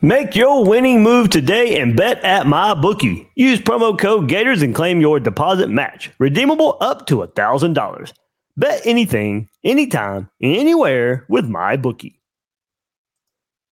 [0.00, 3.26] Make your winning move today and bet at MyBookie.
[3.34, 8.12] Use promo code Gators and claim your deposit match, redeemable up to a $1,000.
[8.56, 12.14] Bet anything, anytime, anywhere with MyBookie.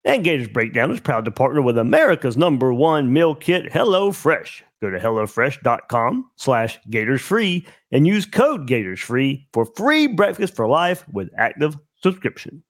[0.05, 4.63] And Gators Breakdown is proud to partner with America's number one meal kit, HelloFresh.
[4.83, 11.31] Go to HelloFresh.com slash GatorsFree and use code GatorsFree for free breakfast for life with
[11.39, 12.65] active subscription.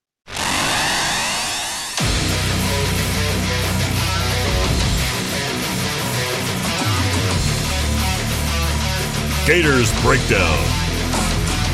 [9.46, 10.58] Gators Breakdown.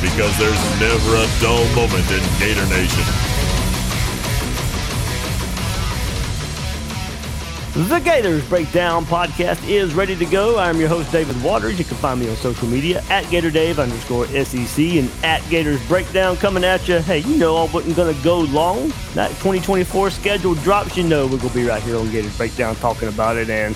[0.03, 3.03] Because there's never a dull moment in Gator Nation.
[7.89, 10.59] The Gators Breakdown podcast is ready to go.
[10.59, 11.79] I'm your host, David Waters.
[11.79, 16.37] You can find me on social media at GatorDave underscore SEC and at Gators Breakdown
[16.37, 16.99] coming at you.
[16.99, 18.89] Hey, you know I wasn't going to go long.
[19.15, 20.99] That 2024 schedule drops.
[20.99, 23.49] You know we're going to be right here on Gators Breakdown talking about it.
[23.49, 23.75] And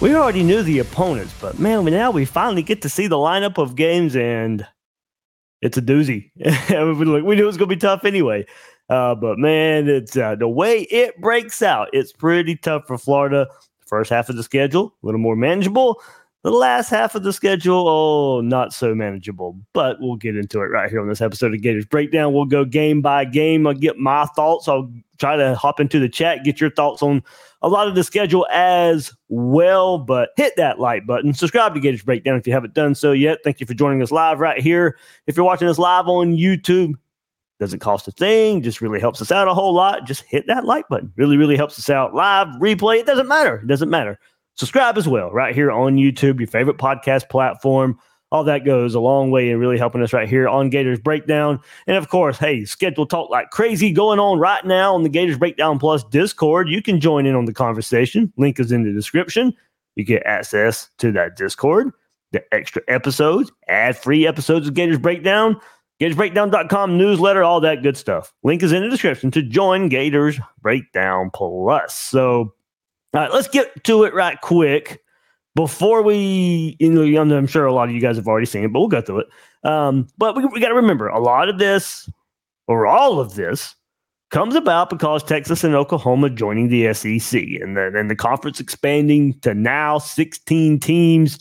[0.00, 3.58] we already knew the opponents, but man, now we finally get to see the lineup
[3.58, 4.64] of games, and
[5.60, 6.30] it's a doozy.
[6.36, 8.46] we knew it was going to be tough anyway.
[8.88, 11.88] Uh, but man, it's uh, the way it breaks out.
[11.92, 13.48] It's pretty tough for Florida.
[13.86, 16.00] First half of the schedule, a little more manageable.
[16.44, 19.58] The last half of the schedule, oh, not so manageable.
[19.72, 22.32] But we'll get into it right here on this episode of Gators Breakdown.
[22.32, 23.66] We'll go game by game.
[23.66, 24.68] I'll get my thoughts.
[24.68, 27.24] I'll try to hop into the chat, get your thoughts on
[27.62, 29.98] a lot of the schedule as well.
[29.98, 31.34] But hit that like button.
[31.34, 33.40] Subscribe to Gators Breakdown if you haven't done so yet.
[33.42, 34.96] Thank you for joining us live right here.
[35.26, 36.94] If you're watching us live on YouTube,
[37.58, 40.06] doesn't cost a thing, just really helps us out a whole lot.
[40.06, 41.12] Just hit that like button.
[41.16, 42.14] Really, really helps us out.
[42.14, 43.56] Live, replay, it doesn't matter.
[43.56, 44.20] It doesn't matter.
[44.58, 47.98] Subscribe as well, right here on YouTube, your favorite podcast platform
[48.30, 51.60] all that goes a long way in really helping us right here on Gators Breakdown.
[51.86, 55.38] And of course, hey, schedule talk like crazy going on right now on the Gators
[55.38, 56.68] Breakdown Plus Discord.
[56.68, 58.32] You can join in on the conversation.
[58.36, 59.54] Link is in the description.
[59.96, 61.90] You get access to that Discord,
[62.32, 65.58] the extra episodes, ad free episodes of Gators Breakdown,
[66.00, 68.32] GatorsBreakdown.com newsletter, all that good stuff.
[68.44, 71.94] Link is in the description to join Gators Breakdown Plus.
[71.96, 72.54] So,
[73.14, 75.02] all right, let's get to it right quick
[75.54, 78.72] before we, you know, I'm sure a lot of you guys have already seen it,
[78.72, 79.28] but we'll go through it.
[79.64, 82.08] Um, but we, we got to remember a lot of this,
[82.68, 83.74] or all of this,
[84.30, 89.38] comes about because Texas and Oklahoma joining the SEC and the, and the conference expanding
[89.40, 91.38] to now 16 teams.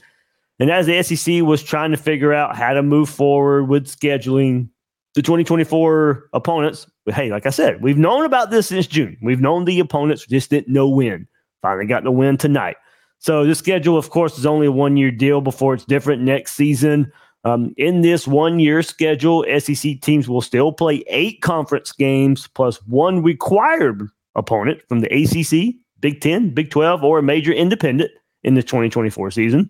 [0.59, 4.69] And as the SEC was trying to figure out how to move forward with scheduling
[5.13, 9.17] the 2024 opponents, hey, like I said, we've known about this since June.
[9.21, 11.27] We've known the opponents, just didn't know when.
[11.61, 12.77] Finally got the win tonight.
[13.19, 16.53] So the schedule, of course, is only a one year deal before it's different next
[16.53, 17.11] season.
[17.43, 22.77] Um, in this one year schedule, SEC teams will still play eight conference games plus
[22.87, 28.11] one required opponent from the ACC, Big 10, Big 12, or a major independent
[28.43, 29.69] in the 2024 season.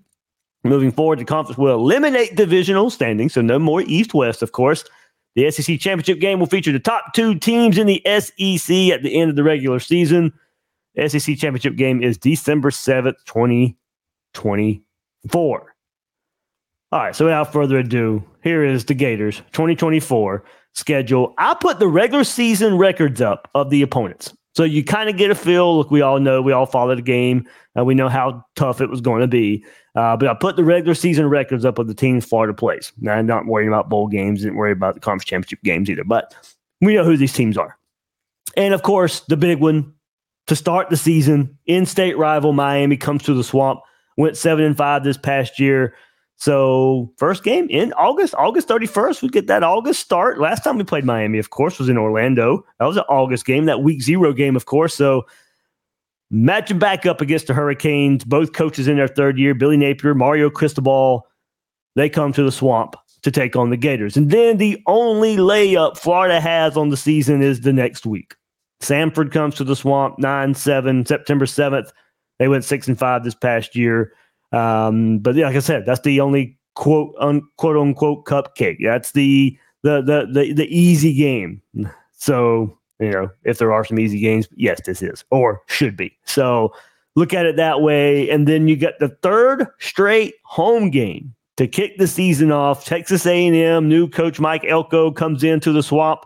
[0.63, 4.83] Moving forward, the conference will eliminate divisional standings, so no more East West, of course.
[5.35, 9.19] The SEC championship game will feature the top two teams in the SEC at the
[9.19, 10.33] end of the regular season.
[10.97, 15.75] SEC championship game is December 7th, 2024.
[16.91, 21.33] All right, so without further ado, here is the Gators 2024 schedule.
[21.37, 24.33] I put the regular season records up of the opponents.
[24.55, 25.77] So you kind of get a feel.
[25.77, 28.89] Look, we all know, we all follow the game, and we know how tough it
[28.89, 29.63] was going to be.
[29.95, 32.91] Uh, but I put the regular season records up of the teams Florida plays.
[32.99, 36.03] Now, I'm not worrying about bowl games, didn't worry about the conference championship games either,
[36.03, 36.33] but
[36.81, 37.77] we know who these teams are.
[38.55, 39.93] And of course, the big one,
[40.47, 41.57] to start the season.
[41.65, 43.81] In-state rival Miami comes to the swamp.
[44.17, 45.93] Went seven and five this past year.
[46.37, 50.39] So first game in August, August 31st, we get that August start.
[50.39, 52.63] Last time we played Miami, of course, was in Orlando.
[52.79, 54.93] That was an August game, that week zero game, of course.
[54.95, 55.25] So
[56.29, 58.23] matching back up against the Hurricanes.
[58.23, 61.27] Both coaches in their third year, Billy Napier, Mario Cristobal,
[61.95, 64.15] they come to the swamp to take on the Gators.
[64.15, 68.35] And then the only layup Florida has on the season is the next week.
[68.81, 71.91] Samford comes to the swamp 9 7, September 7th.
[72.39, 74.13] They went 6 and 5 this past year.
[74.51, 78.77] Um, but like I said, that's the only quote unquote unquote cupcake.
[78.81, 81.61] That's the the the the, the easy game.
[82.13, 86.17] So you know, if there are some easy games, yes, this is or should be.
[86.25, 86.73] So
[87.15, 88.29] look at it that way.
[88.29, 92.85] And then you get the third straight home game to kick the season off.
[92.85, 96.21] Texas A&M new coach Mike Elko comes into the swamp.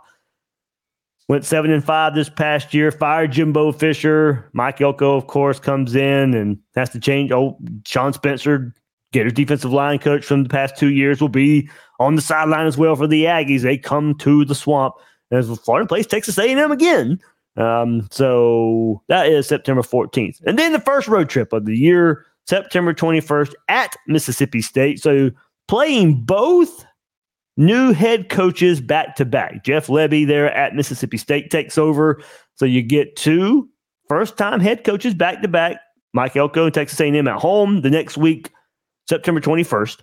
[1.31, 2.91] Went seven and five this past year.
[2.91, 4.49] Fired Jimbo Fisher.
[4.51, 7.31] Mike Elko, of course, comes in and has to change.
[7.31, 7.57] Oh,
[7.87, 8.73] Sean Spencer,
[9.13, 11.69] Gators defensive line coach from the past two years, will be
[12.01, 13.61] on the sideline as well for the Aggies.
[13.61, 14.95] They come to the swamp
[15.31, 17.17] as Florida plays Texas A&M again.
[17.55, 20.41] Um, so that is September 14th.
[20.45, 25.01] And then the first road trip of the year, September 21st at Mississippi State.
[25.01, 25.31] So
[25.69, 26.85] playing both
[27.61, 29.63] new head coaches back to back.
[29.63, 32.21] Jeff Lebby there at Mississippi State takes over.
[32.55, 33.69] So you get two
[34.09, 35.77] first time head coaches back to back.
[36.13, 38.51] Mike Elko and Texas A&M at home the next week,
[39.07, 40.01] September 21st.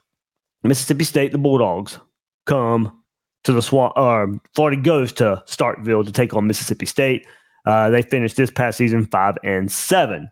[0.62, 1.98] Mississippi State, the Bulldogs
[2.46, 3.02] come
[3.44, 3.92] to the Swamp.
[3.96, 7.26] Uh, Florida goes to Starkville to take on Mississippi State.
[7.66, 10.30] Uh, they finished this past season five and seven.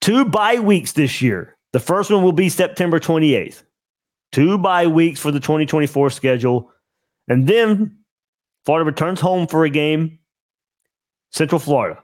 [0.00, 1.56] Two bye weeks this year.
[1.72, 3.62] The first one will be September 28th.
[4.32, 6.70] Two bye weeks for the 2024 schedule.
[7.28, 7.98] And then
[8.64, 10.18] Florida returns home for a game.
[11.30, 12.02] Central Florida,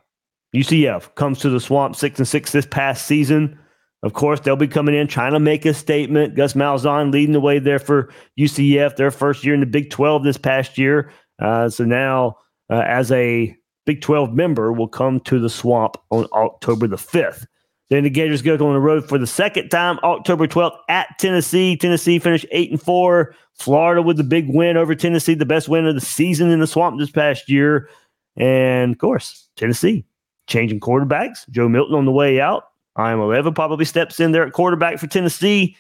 [0.55, 3.59] UCF comes to the swamp six and six this past season.
[4.03, 6.35] Of course, they'll be coming in trying to make a statement.
[6.35, 10.25] Gus Malzahn leading the way there for UCF, their first year in the Big 12
[10.25, 11.11] this past year.
[11.39, 12.37] Uh, so now,
[12.71, 13.57] uh, as a
[13.87, 17.47] Big 12 member, will come to the swamp on October the 5th.
[17.91, 21.77] Then the Gators go on the road for the second time, October 12th at Tennessee.
[21.77, 23.35] Tennessee finished 8 and 4.
[23.55, 26.67] Florida with the big win over Tennessee, the best win of the season in the
[26.67, 27.89] swamp this past year.
[28.37, 30.05] And of course, Tennessee
[30.47, 31.49] changing quarterbacks.
[31.51, 32.65] Joe Milton on the way out.
[32.99, 35.77] Iamaleava probably steps in there at quarterback for Tennessee.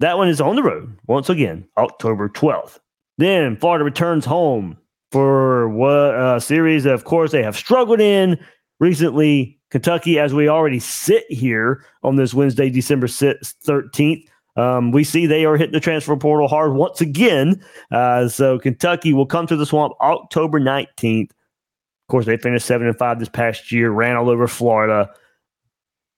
[0.00, 2.78] That one is on the road once again, October 12th.
[3.18, 4.78] Then Florida returns home
[5.10, 8.38] for what a series, of course, they have struggled in
[8.80, 14.24] recently Kentucky, as we already sit here on this Wednesday, December 6th, 13th,
[14.56, 17.62] um, we see they are hitting the transfer portal hard once again.
[17.92, 21.30] Uh, so Kentucky will come to the swamp October 19th.
[21.30, 25.10] Of course, they finished 7 and 5 this past year, ran all over Florida,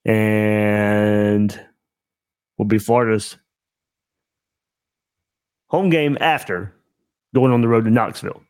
[0.05, 1.61] and
[2.57, 3.37] will be Florida's
[5.67, 6.75] home game after
[7.35, 8.43] going on the road to Knoxville.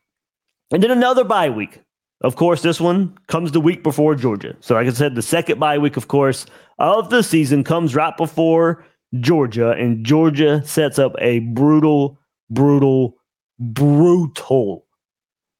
[0.71, 1.81] And then another bye week.
[2.21, 4.55] Of course, this one comes the week before Georgia.
[4.59, 6.45] So, like I said, the second bye week, of course,
[6.77, 8.85] of the season comes right before
[9.19, 12.19] Georgia, and Georgia sets up a brutal,
[12.49, 13.15] brutal,
[13.59, 14.85] brutal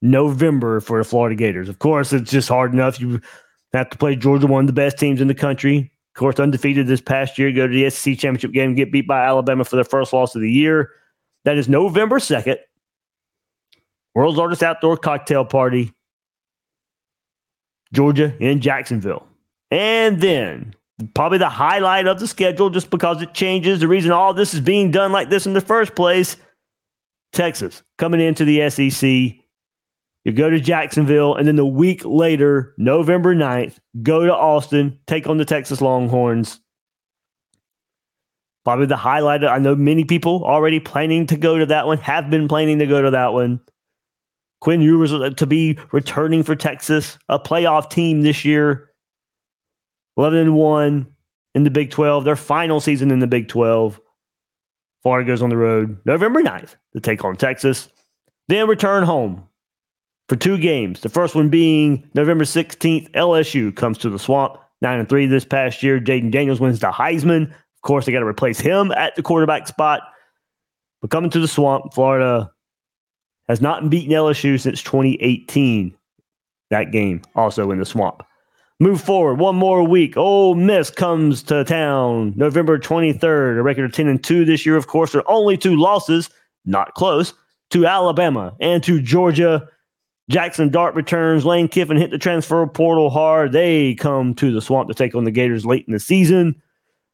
[0.03, 1.67] November for the Florida Gators.
[1.67, 2.99] Of course, it's just hard enough.
[2.99, 3.19] You
[3.73, 5.91] have to play Georgia, one of the best teams in the country.
[6.15, 9.25] Of course, undefeated this past year, go to the SEC championship game, get beat by
[9.25, 10.91] Alabama for their first loss of the year.
[11.45, 12.57] That is November 2nd.
[14.13, 15.93] World's largest outdoor cocktail party
[17.93, 19.27] Georgia, in Jacksonville.
[19.69, 20.75] And then
[21.13, 23.80] probably the highlight of the schedule, just because it changes.
[23.80, 26.37] The reason all this is being done like this in the first place
[27.33, 29.09] Texas coming into the SEC.
[30.23, 35.27] You go to Jacksonville, and then the week later, November 9th, go to Austin, take
[35.27, 36.59] on the Texas Longhorns.
[38.63, 39.44] Probably the highlight.
[39.44, 42.85] I know many people already planning to go to that one, have been planning to
[42.85, 43.61] go to that one.
[44.61, 48.89] Quinn Ewers uh, to be returning for Texas, a playoff team this year,
[50.18, 51.07] 11 and 1
[51.56, 53.99] in the Big 12, their final season in the Big 12.
[55.03, 57.89] Florida goes on the road November 9th to take on Texas,
[58.47, 59.44] then return home
[60.30, 61.01] for two games.
[61.01, 65.44] The first one being November 16th, LSU comes to the swamp, 9 and 3 this
[65.44, 65.99] past year.
[65.99, 67.49] Jayden Daniels wins the Heisman.
[67.49, 70.03] Of course, they got to replace him at the quarterback spot.
[71.01, 72.51] But coming to the swamp, Florida
[73.48, 75.94] has not beaten LSU since 2018.
[76.69, 78.24] That game also in the swamp.
[78.80, 80.18] Move forward one more week.
[80.18, 83.60] Ole Miss comes to town November 23rd.
[83.60, 85.12] A record of 10 and 2 this year, of course.
[85.12, 86.31] There are only two losses,
[86.66, 87.33] not close,
[87.69, 89.68] to Alabama and to Georgia.
[90.31, 91.45] Jaxson Dart returns.
[91.45, 93.52] Lane Kiffin hit the transfer portal hard.
[93.52, 96.60] They come to the swamp to take on the Gators late in the season.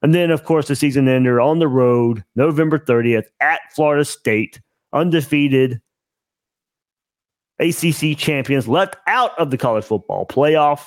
[0.01, 4.61] And then, of course, the season ender on the road, November 30th at Florida State,
[4.93, 5.81] undefeated
[7.59, 10.85] ACC champions left out of the college football playoff.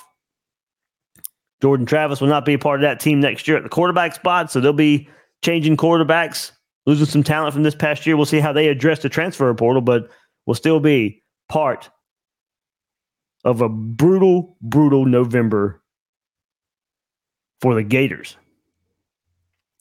[1.60, 4.14] Jordan Travis will not be a part of that team next year at the quarterback
[4.14, 5.08] spot, so they'll be
[5.42, 6.52] changing quarterbacks,
[6.86, 8.16] losing some talent from this past year.
[8.16, 10.10] We'll see how they address the transfer portal, but
[10.46, 11.90] will still be part
[13.44, 15.82] of a brutal, brutal November
[17.60, 18.36] for the Gators.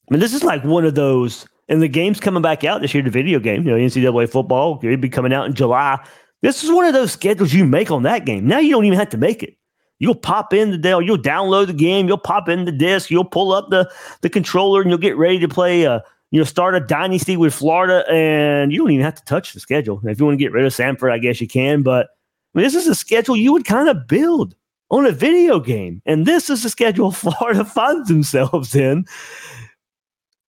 [0.10, 2.93] I mean, this is like one of those, and the game's coming back out this
[2.93, 6.03] year, the video game, you know, NCAA football, it'll be coming out in July.
[6.41, 8.48] This is one of those schedules you make on that game.
[8.48, 9.58] Now you don't even have to make it.
[10.00, 13.25] You'll pop in the Dell, you'll download the game, you'll pop in the disc, you'll
[13.25, 13.91] pull up the,
[14.22, 17.53] the controller, and you'll get ready to play a, you know, start a dynasty with
[17.53, 20.00] Florida, and you don't even have to touch the schedule.
[20.05, 22.08] If you want to get rid of Samford, I guess you can, but
[22.53, 24.55] I mean, this is a schedule you would kind of build
[24.89, 26.01] on a video game.
[26.05, 29.05] And this is the schedule Florida finds themselves in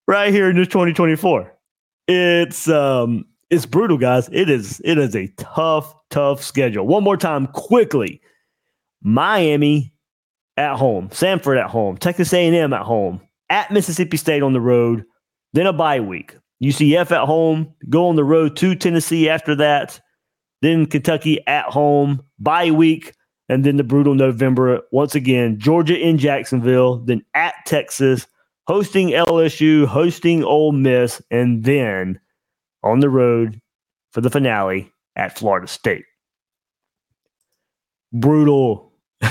[0.06, 1.52] right here in this 2024.
[2.08, 4.30] It's um it's brutal, guys.
[4.32, 6.86] It is it is a tough, tough schedule.
[6.86, 8.22] One more time, quickly.
[9.02, 9.92] Miami
[10.56, 15.04] at home, Samford at home, Texas A&M at home, at Mississippi State on the road,
[15.52, 16.36] then a bye week.
[16.62, 20.00] UCF at home, go on the road to Tennessee after that,
[20.62, 23.14] then Kentucky at home, bye week,
[23.48, 28.26] and then the brutal November once again, Georgia in Jacksonville, then at Texas,
[28.66, 32.20] hosting LSU, hosting Ole Miss, and then
[32.82, 33.60] on the road
[34.12, 36.04] for the finale at Florida State.
[38.12, 38.92] Brutal.
[39.22, 39.30] God,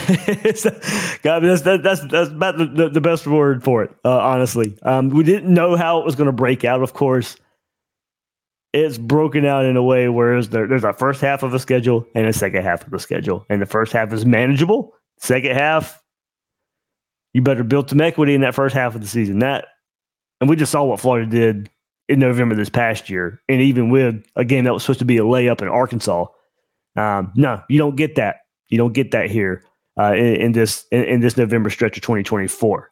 [1.41, 3.91] that's, that, that's that's about the, the, the, best word for it.
[4.05, 6.81] Uh, honestly, um, we didn't know how it was going to break out.
[6.81, 7.36] Of course,
[8.72, 12.05] it's broken out in a way where there, there's a first half of a schedule
[12.15, 14.93] and a second half of the schedule, and the first half is manageable.
[15.20, 16.01] Second half,
[17.34, 19.39] you better build some equity in that first half of the season.
[19.39, 19.65] That,
[20.39, 21.70] and we just saw what Florida did
[22.12, 25.18] in November this past year, and even with a game that was supposed to be
[25.18, 26.25] a layup in Arkansas.
[26.98, 28.41] Um, no, you don't get that.
[28.68, 29.63] You don't get that here
[29.98, 32.91] uh, in, in, this in, in, this November stretch of 2024.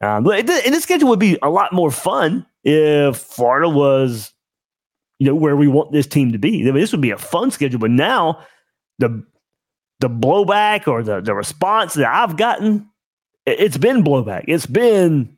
[0.00, 4.32] Um, and this schedule would be a lot more fun if Florida was,
[5.18, 6.60] you know, where we want this team to be.
[6.60, 8.44] I mean, this would be a fun schedule, but now
[9.00, 9.24] the
[9.98, 12.88] the blowback or the the response that I've gotten,
[13.44, 14.44] it's been blowback.
[14.46, 15.36] It's been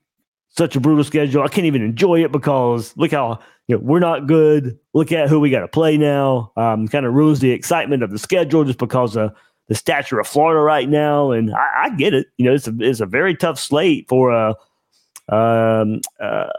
[0.56, 1.42] such a brutal schedule.
[1.42, 4.78] I can't even enjoy it because look how you know we're not good.
[4.92, 6.52] Look at who we got to play now.
[6.56, 9.32] Um, kind of ruins the excitement of the schedule just because of
[9.68, 11.30] the stature of Florida right now.
[11.32, 12.28] And I, I get it.
[12.36, 14.54] You know, it's a it's a very tough slate for a.
[15.30, 16.50] Um, uh,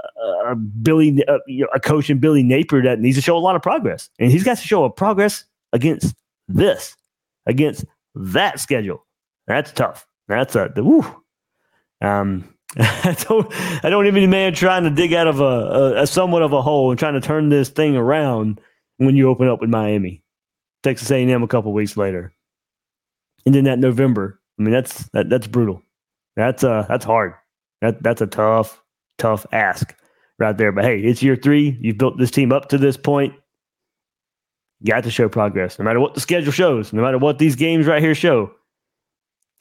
[0.47, 3.39] a Billy, uh, you know, a coach in Billy Napier that needs to show a
[3.39, 6.15] lot of progress, and he's got to show a progress against
[6.47, 6.97] this,
[7.45, 7.85] against
[8.15, 9.05] that schedule.
[9.45, 10.07] That's tough.
[10.27, 11.05] That's a woo.
[12.01, 13.51] Um, I don't,
[13.85, 16.61] I don't even man trying to dig out of a, a, a, somewhat of a
[16.61, 18.59] hole and trying to turn this thing around
[18.97, 20.23] when you open up with Miami,
[20.83, 22.33] Texas A&M a couple weeks later,
[23.45, 24.41] and then that November.
[24.59, 25.81] I mean, that's that, that's brutal.
[26.35, 27.33] That's uh that's hard.
[27.81, 28.81] That that's a tough,
[29.17, 29.95] tough ask
[30.37, 30.71] right there.
[30.71, 31.77] But hey, it's year three.
[31.81, 33.33] You've built this team up to this point.
[34.81, 37.55] You got to show progress, no matter what the schedule shows, no matter what these
[37.55, 38.51] games right here show.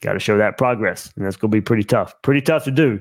[0.05, 2.15] Got to show that progress, and that's going to be pretty tough.
[2.21, 3.01] Pretty tough to do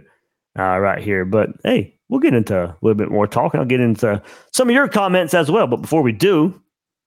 [0.58, 1.26] uh, right here.
[1.26, 3.56] But hey, we'll get into a little bit more talk.
[3.56, 4.22] I'll get into
[4.54, 5.68] some of your comments as well.
[5.68, 6.62] But before we do,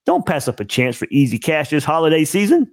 [0.05, 2.71] don't pass up a chance for easy cash this holiday season.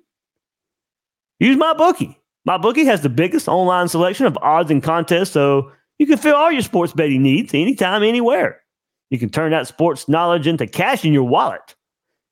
[1.40, 2.14] Use MyBookie.
[2.44, 6.36] My bookie has the biggest online selection of odds and contests, so you can fill
[6.36, 8.60] all your sports betting needs anytime, anywhere.
[9.12, 11.74] You can turn that sports knowledge into cash in your wallet.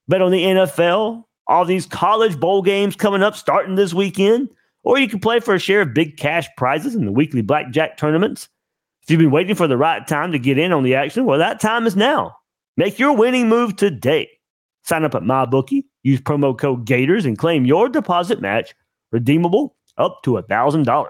[0.09, 4.49] Bet on the NFL, all these college bowl games coming up starting this weekend
[4.83, 7.97] or you can play for a share of big cash prizes in the weekly blackjack
[7.97, 8.49] tournaments.
[9.03, 11.39] If you've been waiting for the right time to get in on the action, well,
[11.39, 12.35] that time is now.
[12.77, 14.29] Make your winning move today.
[14.83, 18.73] Sign up at MyBookie, use promo code Gators, and claim your deposit match
[19.11, 21.07] redeemable up to $1,000.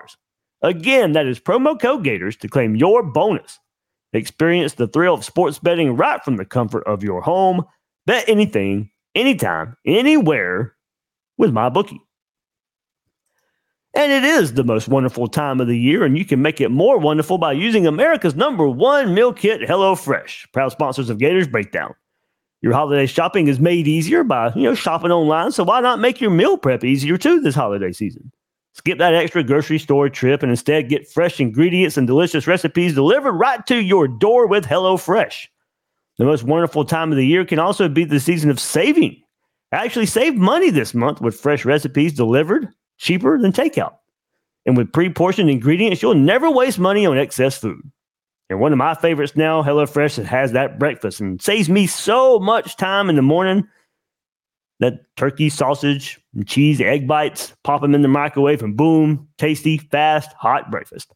[0.62, 3.60] Again, that is promo code Gators to claim your bonus.
[4.14, 7.64] Experience the thrill of sports betting right from the comfort of your home.
[8.06, 10.76] Bet anything, anytime, anywhere
[11.38, 12.00] with MyBookie.
[13.94, 16.70] And it is the most wonderful time of the year, and you can make it
[16.70, 21.94] more wonderful by using America's number one meal kit, HelloFresh, proud sponsors of Gators Breakdown.
[22.62, 26.22] Your holiday shopping is made easier by, you know, shopping online, so why not make
[26.22, 28.32] your meal prep easier too this holiday season?
[28.74, 33.34] Skip that extra grocery store trip and instead get fresh ingredients and delicious recipes delivered
[33.34, 35.48] right to your door with HelloFresh.
[36.18, 39.22] The most wonderful time of the year can also be the season of saving.
[39.74, 42.70] Actually, save money this month with fresh recipes delivered
[43.02, 43.96] cheaper than takeout.
[44.66, 47.82] And with pre portioned ingredients, you'll never waste money on excess food.
[48.50, 52.78] And one of my favorites now, HelloFresh, has that breakfast and saves me so much
[52.78, 53.68] time in the morning.
[54.80, 59.78] That turkey, sausage, and cheese, egg bites, pop them in the microwave, and boom, tasty,
[59.78, 61.14] fast, hot breakfast.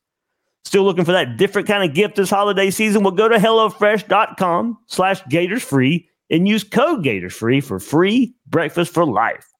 [0.65, 3.03] Still looking for that different kind of gift this holiday season?
[3.03, 8.93] Well, go to HelloFresh.com slash Gators Free and use code Gators Free for free breakfast
[8.93, 9.54] for life.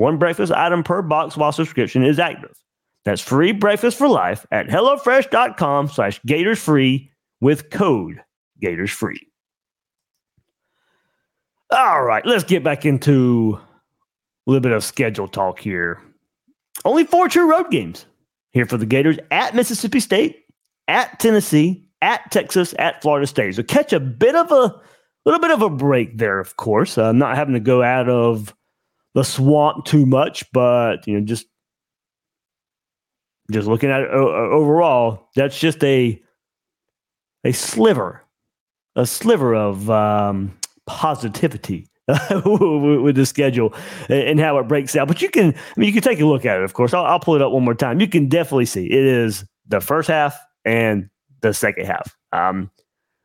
[0.00, 2.56] One breakfast item per box while subscription is active.
[3.04, 7.10] That's free breakfast for life at HelloFresh.com slash Gators Free
[7.42, 8.22] with code
[8.62, 9.28] Gators Free.
[11.70, 13.60] All right, let's get back into
[14.46, 16.00] a little bit of schedule talk here.
[16.86, 18.06] Only four true road games
[18.52, 20.46] here for the Gators at Mississippi State,
[20.88, 23.56] at Tennessee, at Texas, at Florida State.
[23.56, 24.80] So catch a bit of a
[25.26, 26.96] little bit of a break there, of course.
[26.96, 28.54] Uh, not having to go out of
[29.14, 31.46] the swamp too much, but you know, just
[33.50, 36.20] just looking at it overall, that's just a
[37.44, 38.22] a sliver,
[38.96, 41.88] a sliver of um, positivity
[42.44, 43.74] with the schedule
[44.08, 45.08] and how it breaks out.
[45.08, 46.64] But you can, I mean, you can take a look at it.
[46.64, 48.00] Of course, I'll, I'll pull it up one more time.
[48.00, 51.08] You can definitely see it is the first half and
[51.40, 52.16] the second half.
[52.32, 52.70] Um,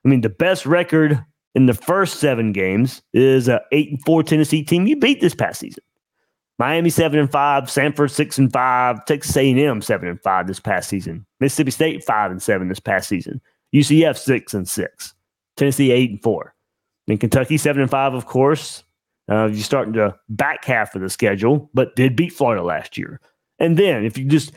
[0.05, 1.23] I mean, the best record
[1.55, 5.33] in the first seven games is a eight and four Tennessee team you beat this
[5.33, 5.83] past season.
[6.59, 10.89] Miami seven and five, Samford six and five, Texas A&M seven and five this past
[10.89, 13.41] season, Mississippi State five and seven this past season,
[13.73, 15.13] UCF six and six,
[15.57, 16.53] Tennessee eight and four.
[17.07, 18.83] In Kentucky, seven and five, of course.
[19.27, 23.19] Uh, you're starting to back half of the schedule, but did beat Florida last year.
[23.57, 24.51] And then if you just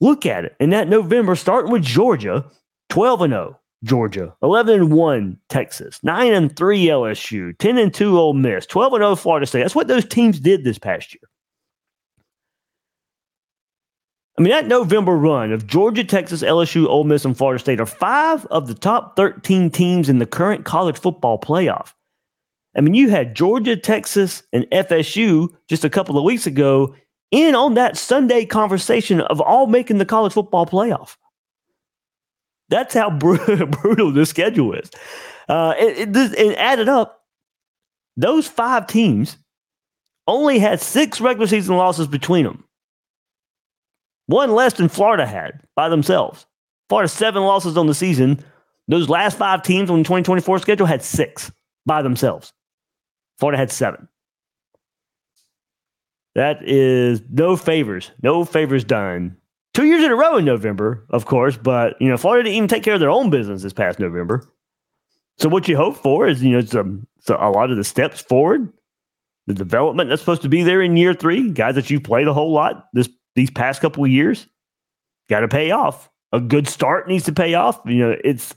[0.00, 2.50] look at it, in that November, starting with Georgia,
[2.88, 8.18] 12 and 0, Georgia, 11 and 1, Texas, 9 and 3, LSU, 10 and 2,
[8.18, 9.60] Ole Miss, 12 and 0, Florida State.
[9.60, 11.28] That's what those teams did this past year.
[14.38, 17.86] I mean, that November run of Georgia, Texas, LSU, Ole Miss, and Florida State are
[17.86, 21.92] five of the top 13 teams in the current college football playoff.
[22.76, 26.94] I mean, you had Georgia, Texas, and FSU just a couple of weeks ago
[27.32, 31.16] in on that Sunday conversation of all making the college football playoff.
[32.68, 34.90] That's how brutal the schedule is.
[35.48, 37.24] Uh, and, and added up,
[38.16, 39.36] those five teams
[40.26, 42.64] only had six regular season losses between them.
[44.26, 46.46] One less than Florida had by themselves.
[46.88, 48.44] Florida seven losses on the season.
[48.88, 51.50] Those last five teams on the 2024 schedule had six
[51.86, 52.52] by themselves.
[53.38, 54.08] Florida had seven.
[56.34, 59.36] That is no favors, no favors done.
[59.78, 62.68] Two years in a row in November, of course, but you know Florida didn't even
[62.68, 64.42] take care of their own business this past November.
[65.36, 68.20] So what you hope for is you know some so a lot of the steps
[68.20, 68.72] forward,
[69.46, 72.34] the development that's supposed to be there in year three, guys that you've played a
[72.34, 74.48] whole lot this these past couple of years
[75.28, 76.10] got to pay off.
[76.32, 77.80] A good start needs to pay off.
[77.86, 78.56] You know, it's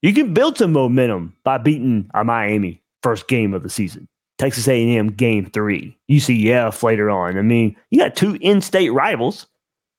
[0.00, 4.08] you can build some momentum by beating a Miami first game of the season.
[4.38, 7.36] Texas A&M game three, UCF later on.
[7.36, 9.46] I mean, you got two in-state rivals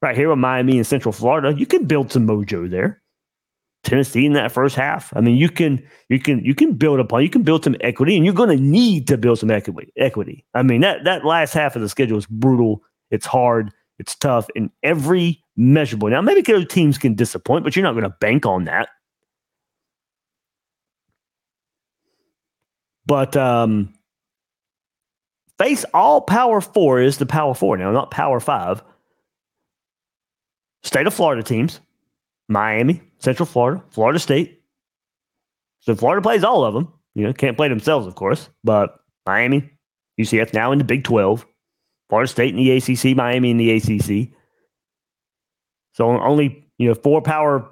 [0.01, 1.57] right here with Miami and Central Florida.
[1.57, 3.01] You can build some mojo there.
[3.83, 5.15] Tennessee in that first half.
[5.15, 8.15] I mean, you can you can you can build upon you can build some equity,
[8.15, 9.93] and you're going to need to build some equity.
[9.97, 10.45] Equity.
[10.53, 12.83] I mean that that last half of the schedule is brutal.
[13.11, 13.71] It's hard.
[13.99, 16.09] It's tough in every measurable.
[16.09, 18.89] Now, maybe those teams can disappoint, but you're not going to bank on that.
[23.07, 23.93] But um,
[25.57, 28.83] face all power four is the power four now, not power five.
[30.83, 31.79] State of Florida teams
[32.49, 34.61] Miami, Central Florida, Florida State.
[35.81, 36.91] So Florida plays all of them.
[37.13, 39.71] You know, can't play themselves, of course, but Miami,
[40.19, 41.45] UCF now in the Big 12.
[42.09, 44.33] Florida State in the ACC, Miami in the ACC.
[45.93, 47.67] So only you know four power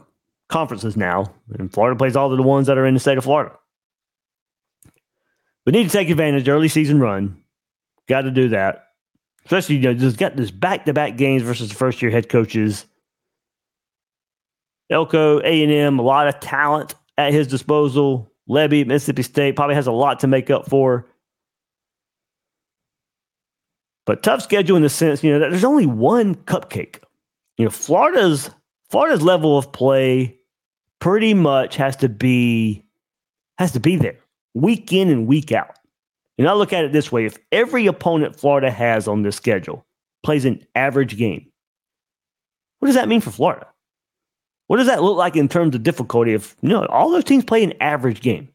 [0.49, 3.23] conferences now, and Florida plays all of the ones that are in the state of
[3.23, 3.55] Florida.
[5.65, 7.41] We need to take advantage early season run.
[8.07, 8.87] Got to do that,
[9.45, 12.29] especially you know just got this back to back games versus the first year head
[12.29, 12.85] coaches.
[14.89, 18.31] Elko, A and M, a lot of talent at his disposal.
[18.49, 21.07] Lebby, Mississippi State probably has a lot to make up for.
[24.05, 26.99] But tough schedule in the sense, you know, that there's only one cupcake.
[27.57, 28.51] You know, Florida's
[28.89, 30.37] Florida's level of play
[30.99, 32.83] pretty much has to be
[33.57, 34.19] has to be there
[34.53, 35.77] week in and week out.
[36.37, 39.85] And I look at it this way: if every opponent Florida has on this schedule
[40.23, 41.51] plays an average game,
[42.79, 43.67] what does that mean for Florida?
[44.67, 47.43] What does that look like in terms of difficulty if you know all those teams
[47.43, 48.49] play an average game?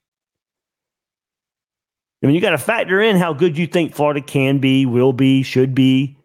[2.23, 5.13] I mean, you got to factor in how good you think Florida can be, will
[5.15, 6.19] be, should be.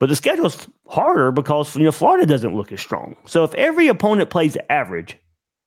[0.00, 3.16] But the schedule's harder because you know Florida doesn't look as strong.
[3.26, 5.16] So if every opponent plays average,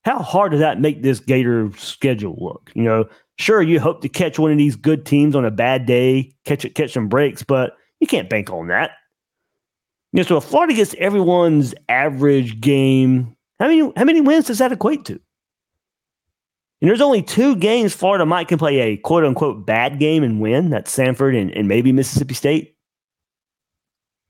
[0.04, 2.72] how hard does that make this Gator schedule look?
[2.76, 3.06] You know,
[3.38, 6.64] Sure, you hope to catch one of these good teams on a bad day, catch
[6.64, 8.92] it, catch some breaks, but you can't bank on that.
[10.16, 14.60] You know, so if Florida gets everyone's average game, how many how many wins does
[14.60, 15.20] that equate to?
[16.80, 20.40] And there's only two games Florida might can play a quote unquote bad game and
[20.40, 20.70] win.
[20.70, 22.78] That's Samford and, and maybe Mississippi State.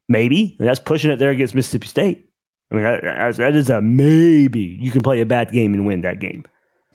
[0.09, 0.55] Maybe.
[0.57, 2.29] And that's pushing it there against Mississippi State.
[2.71, 4.79] I mean, that, that is a maybe.
[4.81, 6.45] You can play a bad game and win that game.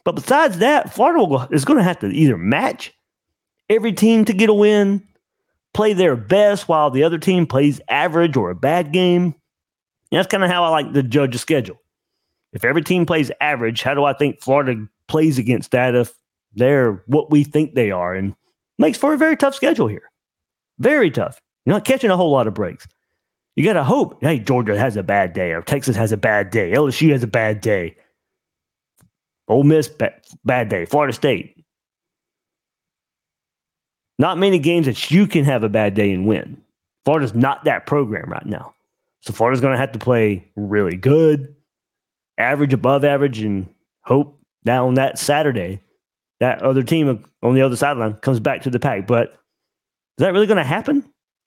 [0.05, 2.93] But besides that, Florida will, is going to have to either match
[3.69, 5.07] every team to get a win,
[5.75, 9.35] play their best while the other team plays average or a bad game.
[10.13, 11.81] And that's kind of how I like to judge a schedule.
[12.53, 16.13] If every team plays average, how do I think Florida plays against that if
[16.55, 18.15] they're what we think they are?
[18.15, 18.35] And
[18.79, 20.11] makes for a very tough schedule here.
[20.79, 21.41] Very tough.
[21.65, 22.89] You're not catching a whole lot of breaks.
[23.55, 26.51] You got to hope, hey, Georgia has a bad day, or Texas has a bad
[26.51, 27.97] day, LSU has a bad day.
[29.49, 30.87] Ole Miss, bad, bad day.
[30.87, 31.60] Florida State.
[34.21, 36.61] Not many games that you can have a bad day and win.
[37.07, 38.75] Florida's not that program right now.
[39.23, 41.57] So Florida's going to have to play really good,
[42.37, 43.67] average, above average, and
[44.03, 45.81] hope that on that Saturday,
[46.39, 49.07] that other team on the other sideline comes back to the pack.
[49.07, 51.03] But is that really going to happen?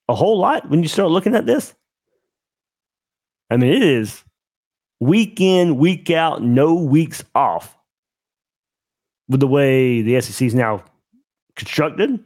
[0.09, 1.75] A whole lot when you start looking at this?
[3.51, 4.23] I mean, it is
[4.99, 7.77] week in, week out, no weeks off
[9.29, 10.83] with the way the SEC is now
[11.55, 12.19] constructed,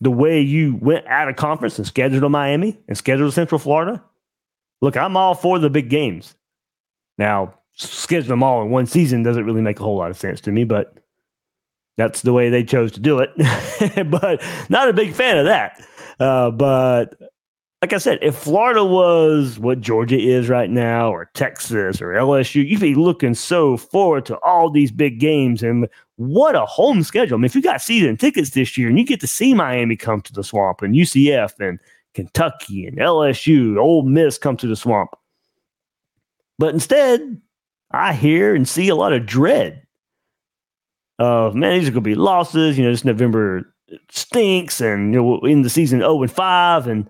[0.00, 4.02] the way you went out of conference and scheduled a Miami and scheduled Central Florida.
[4.80, 6.34] Look, I'm all for the big games.
[7.18, 10.40] Now, schedule them all in one season doesn't really make a whole lot of sense
[10.42, 10.94] to me, but
[11.96, 13.30] that's the way they chose to do it.
[14.10, 15.86] but not a big fan of that.
[16.18, 17.14] Uh, but
[17.82, 22.68] like I said, if Florida was what Georgia is right now, or Texas, or LSU,
[22.68, 25.62] you'd be looking so forward to all these big games.
[25.62, 27.36] And what a home schedule.
[27.36, 29.96] I mean, if you got season tickets this year and you get to see Miami
[29.96, 31.80] come to the swamp and UCF and
[32.12, 35.10] Kentucky and LSU, Ole Miss come to the swamp.
[36.58, 37.40] But instead,
[37.92, 39.86] I hear and see a lot of dread
[41.18, 42.76] of, man, these are going to be losses.
[42.76, 43.74] You know, this November
[44.10, 46.86] stinks and, you know, in the season 0 and 5.
[46.86, 47.08] And,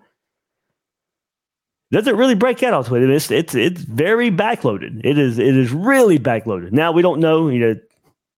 [1.91, 5.01] doesn't really break out all It's it's it's very backloaded.
[5.03, 6.71] It is it is really backloaded.
[6.71, 7.49] Now we don't know.
[7.49, 7.75] You know,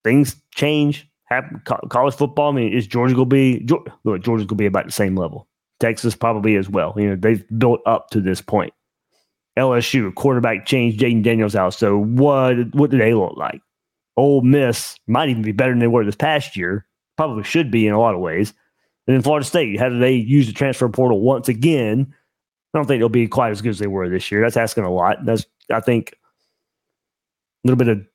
[0.04, 1.08] things change.
[1.26, 1.62] Happen.
[1.90, 2.52] College football.
[2.52, 3.68] I mean, is Georgia to be?
[4.04, 5.48] Look, Georgia's to be about the same level.
[5.80, 6.94] Texas probably as well.
[6.98, 8.74] You know, they've built up to this point.
[9.58, 11.74] LSU quarterback changed Jayden Daniels out.
[11.74, 13.62] So what what do they look like?
[14.18, 16.86] Ole Miss might even be better than they were this past year.
[17.18, 18.54] Probably should be in a lot of ways.
[19.08, 22.14] And then Florida State, how do they use the transfer portal once again?
[22.74, 24.42] I don't think they'll be quite as good as they were this year.
[24.42, 25.24] That's asking a lot.
[25.26, 26.14] That's I think
[27.64, 28.06] a little bit of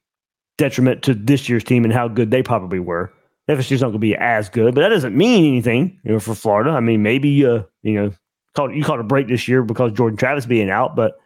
[0.57, 3.13] detriment to this year's team and how good they probably were.
[3.49, 6.35] FSU's not going to be as good, but that doesn't mean anything, you know, for
[6.35, 6.71] Florida.
[6.71, 8.13] I mean, maybe uh, you know,
[8.55, 11.19] called you caught a break this year because Jordan Travis being out, but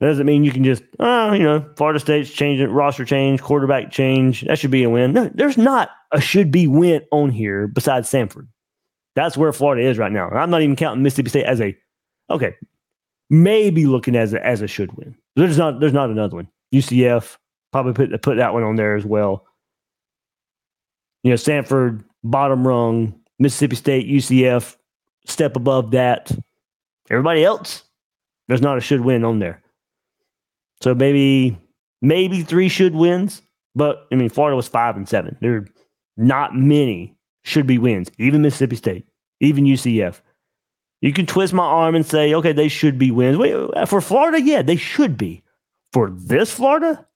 [0.00, 3.90] that doesn't mean you can just, oh, you know, Florida State's changing roster change, quarterback
[3.92, 4.40] change.
[4.42, 5.12] That should be a win.
[5.12, 8.48] No, there's not a should be win on here besides Samford.
[9.16, 10.28] That's where Florida is right now.
[10.28, 11.76] I'm not even counting Mississippi State as a
[12.30, 12.54] okay,
[13.28, 15.16] maybe looking as a as a should win.
[15.36, 16.48] There's not there's not another one.
[16.74, 17.36] UCF
[17.72, 19.46] probably put put that one on there as well.
[21.22, 24.76] You know, Samford bottom rung, Mississippi State, UCF
[25.26, 26.30] step above that.
[27.10, 27.82] Everybody else,
[28.48, 29.62] there's not a should win on there.
[30.80, 31.58] So maybe
[32.00, 33.42] maybe three should wins,
[33.74, 35.36] but I mean Florida was five and seven.
[35.40, 35.66] There are
[36.16, 39.06] not many should be wins, even Mississippi State,
[39.40, 40.20] even UCF.
[41.00, 43.38] You can twist my arm and say, okay, they should be wins.
[43.38, 45.42] Wait, uh, for Florida, yeah, they should be.
[45.92, 47.06] For this Florida,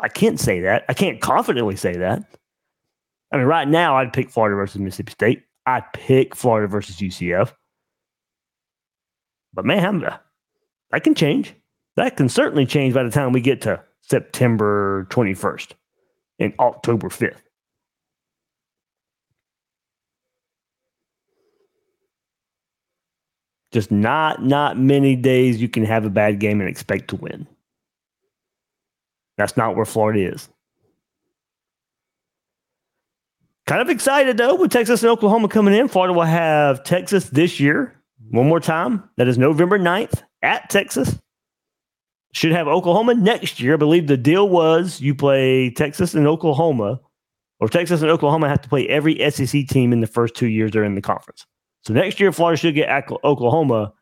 [0.00, 0.84] I can't say that.
[0.88, 2.24] I can't confidently say that.
[3.32, 5.42] I mean, right now, I'd pick Florida versus Mississippi State.
[5.66, 7.52] I'd pick Florida versus UCF.
[9.52, 10.18] But man, uh,
[10.90, 11.54] that can change.
[11.96, 15.72] That can certainly change by the time we get to September 21st
[16.38, 17.40] and October 5th.
[23.72, 27.46] Just not not many days you can have a bad game and expect to win.
[29.36, 30.48] That's not where Florida is.
[33.66, 35.88] Kind of excited though with Texas and Oklahoma coming in.
[35.88, 37.96] Florida will have Texas this year
[38.30, 39.08] one more time.
[39.16, 41.18] That is November 9th at Texas.
[42.32, 43.74] Should have Oklahoma next year.
[43.74, 47.00] I believe the deal was you play Texas and Oklahoma,
[47.60, 50.72] or Texas and Oklahoma have to play every SEC team in the first two years
[50.72, 51.46] they're in the conference.
[51.86, 52.90] So next year, Florida should get
[53.22, 53.92] Oklahoma.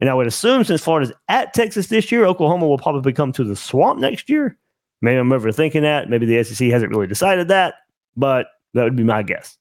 [0.00, 3.44] And I would assume since Florida's at Texas this year, Oklahoma will probably come to
[3.44, 4.56] the swamp next year.
[5.02, 6.08] Maybe I'm overthinking that.
[6.08, 7.74] Maybe the SEC hasn't really decided that.
[8.16, 9.58] But That would be my guess.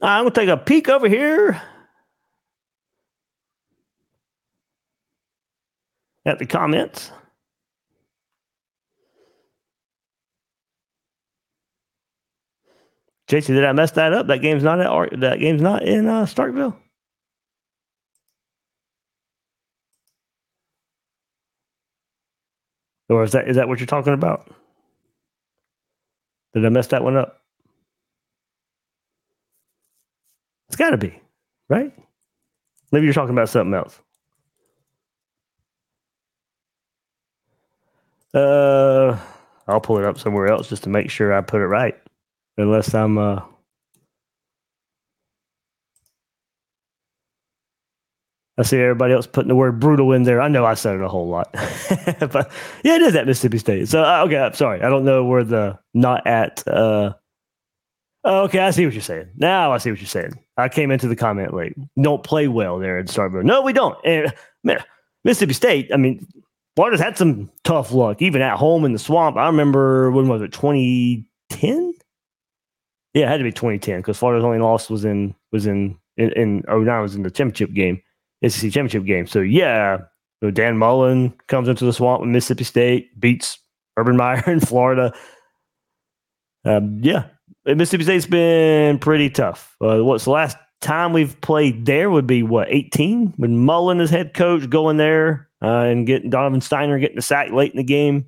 [0.00, 1.60] I'm going to take a peek over here
[6.24, 7.10] at the comments.
[13.28, 14.26] JC, did I mess that up?
[14.26, 16.76] That game's not at that game's not in uh, Starkville.
[23.08, 24.50] Or is that is that what you're talking about?
[26.54, 27.40] Did I mess that one up?
[30.68, 31.20] It's got to be,
[31.68, 31.92] right?
[32.92, 34.00] Maybe you're talking about something else.
[38.34, 39.18] Uh,
[39.68, 41.96] I'll pull it up somewhere else just to make sure I put it right.
[42.56, 43.40] Unless I'm uh
[48.56, 50.40] I see everybody else putting the word brutal in there.
[50.40, 52.52] I know I said it a whole lot, but
[52.84, 53.88] yeah, it is at Mississippi State.
[53.88, 54.80] So uh, okay, I'm sorry.
[54.80, 56.66] I don't know where the not at.
[56.68, 57.14] Uh,
[58.22, 59.28] oh, okay, I see what you're saying.
[59.36, 60.38] Now I see what you're saying.
[60.56, 61.74] I came into the comment late.
[62.00, 63.42] Don't play well there at Starkville.
[63.42, 63.98] No, we don't.
[64.04, 64.84] And man,
[65.24, 65.90] Mississippi State.
[65.92, 66.24] I mean,
[66.76, 69.36] Florida's had some tough luck, even at home in the swamp.
[69.36, 71.92] I remember when was it 2010?
[73.14, 76.32] Yeah, it had to be 2010 because Florida's only loss was in was in in,
[76.32, 78.02] in 09 was in the championship game.
[78.46, 79.26] SEC championship game.
[79.26, 79.98] So yeah,
[80.40, 83.58] you know, Dan Mullen comes into the swamp with Mississippi State, beats
[83.96, 85.12] Urban Meyer in Florida.
[86.64, 87.26] Um, yeah,
[87.64, 89.76] Mississippi State's been pretty tough.
[89.80, 94.10] Uh, what's the last time we've played there would be what 18 when Mullen is
[94.10, 97.84] head coach going there uh, and getting Donavon Steiner getting the sack late in the
[97.84, 98.26] game.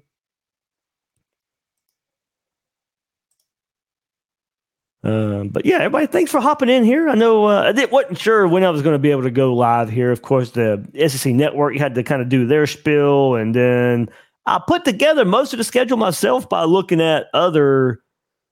[5.07, 7.09] Uh, but yeah, everybody, thanks for hopping in here.
[7.09, 9.55] I know uh, I wasn't sure when I was going to be able to go
[9.55, 10.11] live here.
[10.11, 14.09] Of course, the SEC network had to kind of do their spill, and then
[14.47, 18.01] I put together most of the schedule myself by looking at other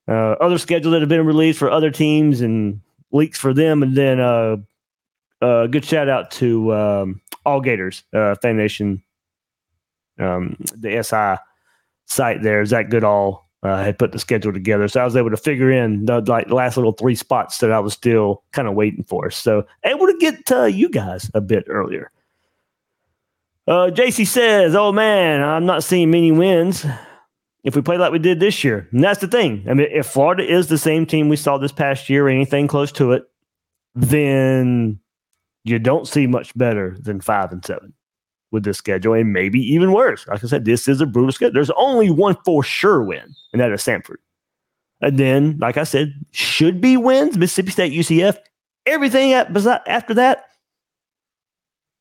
[0.07, 3.83] uh, other schedules that have been released for other teams and leaks for them.
[3.83, 4.59] And then uh,
[5.43, 9.03] uh, good shout out to um, All Gators, uh, Fan Nation,
[10.21, 11.43] um, the SI
[12.05, 12.65] site there.
[12.65, 14.87] Zach Goodall uh, had put the schedule together.
[14.89, 17.81] So I was able to figure in the like last little three spots that I
[17.81, 19.31] was still kind of waiting for.
[19.31, 22.11] So able to get to you guys a bit earlier.
[23.67, 26.85] Uh, JC says, "Oh man, I'm not seeing many wins
[27.65, 29.65] if we play like we did this year." And that's the thing.
[29.69, 32.69] I mean, if Florida is the same team we saw this past year, or anything
[32.69, 33.25] close to it,
[33.95, 35.01] then
[35.65, 37.95] you don't see much better than five and seven
[38.55, 40.27] with this schedule, and maybe even worse.
[40.27, 41.53] Like I said, this is a brutal schedule.
[41.53, 44.17] There's only one for sure win, and that is Samford.
[45.03, 48.39] And then, like I said, should be wins Mississippi State, UCF.
[48.87, 50.45] Everything after that,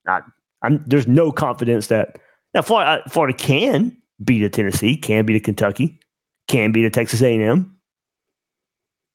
[0.06, 0.24] not,
[0.62, 2.18] I'm, there's no confidence that
[2.54, 6.00] now Florida, Florida can beat a Tennessee, can beat a Kentucky,
[6.48, 7.76] can beat a Texas A&M,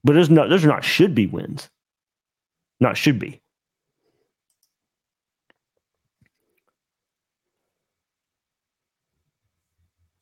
[0.05, 1.69] but there's not there's not should be wins,
[2.81, 3.41] not should be.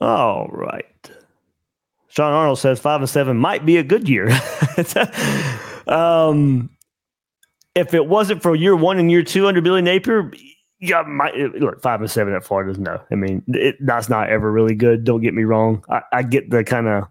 [0.00, 1.10] All right.
[2.08, 4.28] Sean Arnold says five and seven might be a good year.
[5.86, 6.70] um,
[7.74, 10.32] if it wasn't for year one and year two under Billy Napier,
[10.80, 12.78] yeah, my, look, five and seven at Florida.
[12.80, 15.04] No, I mean it, that's not ever really good.
[15.04, 15.84] Don't get me wrong.
[15.88, 17.04] I, I get the kind of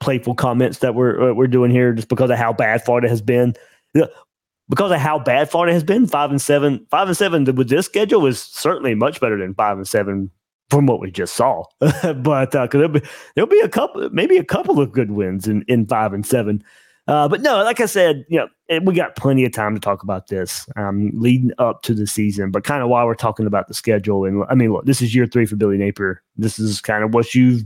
[0.00, 3.22] playful comments that we're uh, we're doing here just because of how bad Florida has
[3.22, 3.54] been.
[3.92, 7.86] Because of how bad Florida has been, five and seven, five and seven with this
[7.86, 10.30] schedule is certainly much better than five and seven
[10.70, 11.64] from what we just saw.
[11.78, 13.02] but uh, there'll, be,
[13.34, 16.62] there'll be a couple, maybe a couple of good wins in, in five and seven.
[17.08, 20.04] Uh, but no, like I said, you know, we got plenty of time to talk
[20.04, 22.52] about this um, leading up to the season.
[22.52, 25.12] But kind of while we're talking about the schedule, and I mean, look, this is
[25.14, 26.22] year three for Billy Napier.
[26.36, 27.62] This is kind of what you,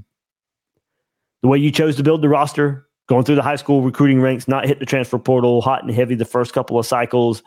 [1.43, 4.49] the way you chose to build the roster, going through the high school recruiting ranks,
[4.49, 7.43] not hit the transfer portal, hot and heavy the first couple of cycles.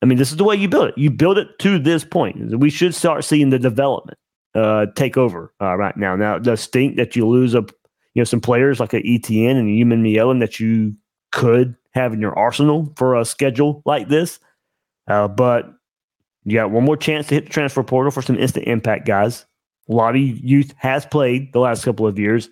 [0.00, 0.96] I mean, this is the way you build it.
[0.96, 2.58] You build it to this point.
[2.58, 4.18] We should start seeing the development
[4.56, 6.16] uh, take over uh, right now.
[6.16, 7.64] Now, it does stink that you lose a
[8.14, 10.94] you know some players like a Etienne and Umanmielen that you
[11.30, 14.38] could have in your arsenal for a schedule like this.
[15.08, 15.74] Uh, but
[16.44, 19.44] you got one more chance to hit the transfer portal for some instant impact guys.
[19.88, 22.48] A lot of youth has played the last couple of years.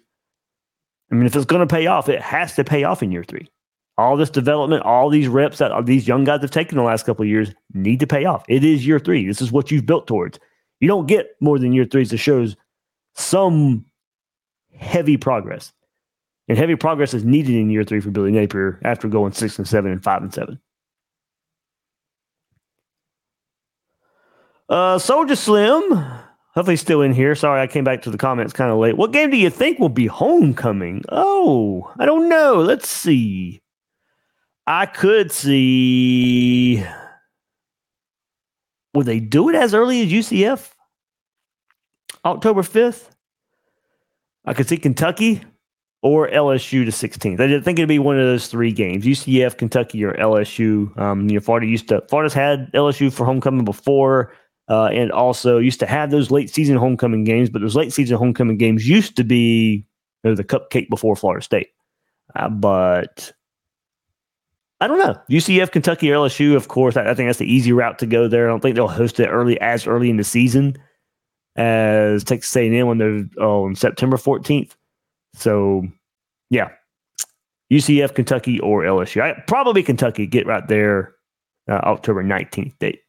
[1.10, 3.24] I mean, if it's going to pay off, it has to pay off in year
[3.24, 3.48] three.
[3.96, 7.22] All this development, all these reps that these young guys have taken the last couple
[7.22, 8.44] of years need to pay off.
[8.48, 9.26] It is year three.
[9.26, 10.38] This is what you've built towards.
[10.84, 12.56] You don't get more than year three that shows
[13.14, 13.86] some
[14.76, 15.72] heavy progress.
[16.46, 19.66] And heavy progress is needed in year three for Billy Napier after going six and
[19.66, 20.60] seven and five and seven.
[24.68, 26.04] Uh, Soldier Slim,
[26.54, 27.34] Hopefully, still in here.
[27.34, 28.98] Sorry, I came back to the comments kind of late.
[28.98, 31.02] What game do you think will be homecoming?
[31.08, 32.56] Oh, I don't know.
[32.56, 33.62] Let's see.
[34.66, 36.84] I could see.
[38.92, 40.73] Would they do it as early as UCF?
[42.24, 43.10] October 5th?
[44.44, 45.42] I could see Kentucky
[46.02, 47.40] or LSU to 16th.
[47.40, 50.96] I think it'd be one of those three games: UCF, Kentucky, or LSU.
[50.98, 54.34] Um, you know, Florida used to Florida's had LSU for homecoming before,
[54.68, 57.48] uh, and also used to have those late season homecoming games.
[57.48, 59.86] But those late season homecoming games used to be
[60.22, 61.68] you know, the cupcake before Florida State.
[62.36, 63.32] Uh, but
[64.82, 65.16] I don't know.
[65.30, 66.98] UCF, Kentucky, LSU, of course.
[66.98, 68.46] I, I think that's the easy route to go there.
[68.46, 70.76] I don't think they'll host it early as early in the season
[71.56, 74.72] as Texas A&M when they're oh, on September 14th.
[75.34, 75.84] So,
[76.50, 76.70] yeah,
[77.72, 79.20] UCF, Kentucky, or LSU.
[79.22, 80.26] I, probably Kentucky.
[80.26, 81.14] Get right there,
[81.68, 83.00] uh, October 19th date.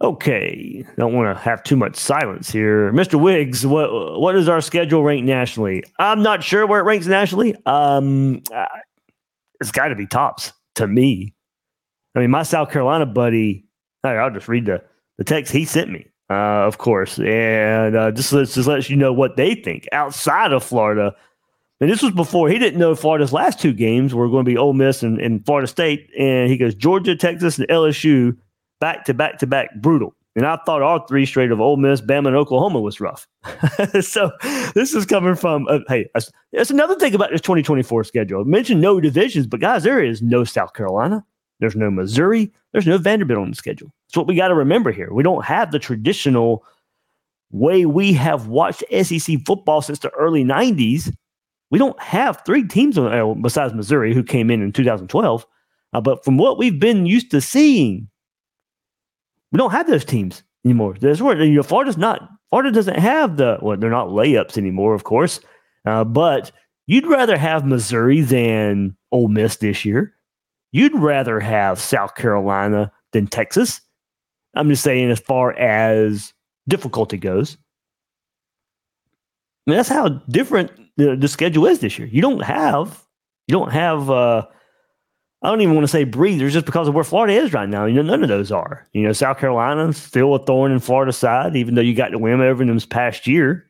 [0.00, 3.20] Okay, don't want to have too much silence here, Mr.
[3.20, 3.66] Wiggs.
[3.66, 5.82] What what is our schedule rank nationally?
[5.98, 7.56] I'm not sure where it ranks nationally.
[7.66, 8.42] Um,
[9.60, 11.34] it's got to be tops to me.
[12.14, 13.64] I mean, my South Carolina buddy.
[14.04, 14.84] I'll just read the
[15.18, 18.96] the text he sent me, uh, of course, and uh, just lets just lets you
[18.96, 21.14] know what they think outside of Florida.
[21.80, 24.56] And this was before he didn't know Florida's last two games were going to be
[24.56, 26.08] Ole Miss and, and Florida State.
[26.18, 28.36] And he goes Georgia, Texas, and LSU
[28.80, 30.14] back to back to back brutal.
[30.36, 33.26] And I thought all three straight of Ole Miss, Bama, and Oklahoma was rough.
[34.00, 34.30] so
[34.72, 36.08] this is coming from, uh, hey,
[36.52, 38.42] that's another thing about this 2024 schedule.
[38.42, 41.24] I mentioned no divisions, but guys, there is no South Carolina.
[41.58, 42.52] There's no Missouri.
[42.72, 43.92] There's no Vanderbilt on the schedule.
[44.06, 45.12] That's what we got to remember here.
[45.12, 46.64] We don't have the traditional
[47.50, 51.14] way we have watched SEC football since the early 90s.
[51.70, 55.46] We don't have three teams uh, besides Missouri who came in in 2012.
[55.92, 58.08] Uh, but from what we've been used to seeing,
[59.52, 60.94] we don't have those teams anymore.
[61.00, 62.28] That's where you know Florida's not.
[62.50, 65.40] Florida doesn't have the well, they're not layups anymore, of course.
[65.86, 66.50] Uh, but
[66.86, 70.14] you'd rather have Missouri than Ole Miss this year.
[70.72, 73.80] You'd rather have South Carolina than Texas.
[74.54, 76.32] I'm just saying, as far as
[76.68, 77.56] difficulty goes.
[79.66, 82.08] That's how different the, the schedule is this year.
[82.08, 83.04] You don't have,
[83.46, 84.46] you don't have uh,
[85.42, 87.84] I don't even want to say breathers just because of where Florida is right now.
[87.84, 88.86] You know, none of those are.
[88.92, 92.18] You know, South Carolina still a thorn in Florida's side, even though you got the
[92.18, 93.64] win over them this past year.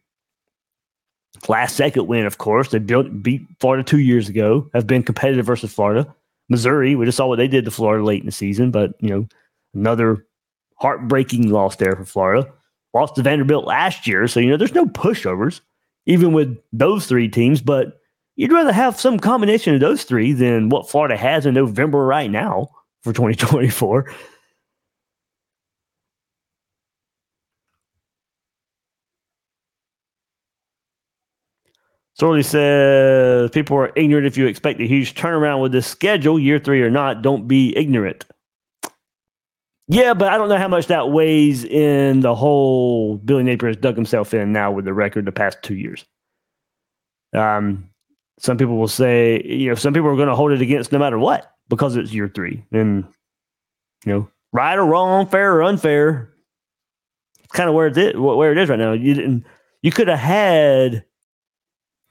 [1.46, 2.70] Last second win, of course.
[2.70, 6.12] They built beat Florida two years ago, have been competitive versus Florida.
[6.48, 9.10] Missouri, we just saw what they did to Florida late in the season, but you
[9.10, 9.26] know,
[9.74, 10.26] another
[10.76, 12.50] heartbreaking loss there for Florida.
[12.94, 14.26] Lost to Vanderbilt last year.
[14.28, 15.60] So, you know, there's no pushovers,
[16.06, 17.98] even with those three teams, but
[18.38, 22.30] You'd rather have some combination of those three than what Florida has in November right
[22.30, 22.68] now
[23.02, 24.08] for 2024.
[32.18, 36.58] Sorley says people are ignorant if you expect a huge turnaround with this schedule, year
[36.58, 37.22] three or not.
[37.22, 38.24] Don't be ignorant.
[39.86, 43.76] Yeah, but I don't know how much that weighs in the whole Billy Napier has
[43.76, 46.04] dug himself in now with the record the past two years.
[47.34, 47.88] Um,
[48.38, 50.98] some people will say, you know, some people are going to hold it against no
[50.98, 52.64] matter what because it's year three.
[52.72, 53.04] And,
[54.04, 56.34] you know, right or wrong, fair or unfair,
[57.38, 58.92] it's kind of where it is, where it is right now.
[58.92, 59.46] You didn't,
[59.82, 61.04] you could have had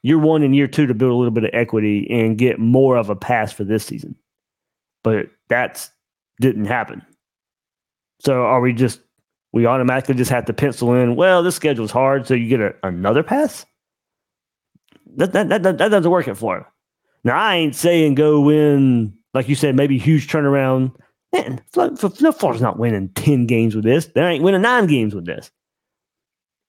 [0.04, 2.98] year one and year two to build a little bit of equity and get more
[2.98, 4.16] of a pass for this season,
[5.04, 5.92] but that's
[6.40, 7.06] didn't happen.
[8.20, 9.00] So are we just,
[9.54, 12.76] we automatically just have to pencil in, well, this schedule's hard, so you get a,
[12.84, 13.66] another pass?
[15.18, 16.66] that, that, that, that doesn't work at Florida.
[17.24, 20.96] Now, I ain't saying go win, like you said, maybe huge turnaround.
[21.34, 24.06] Man, Florida's not winning 10 games with this.
[24.08, 25.52] They ain't winning nine games with this.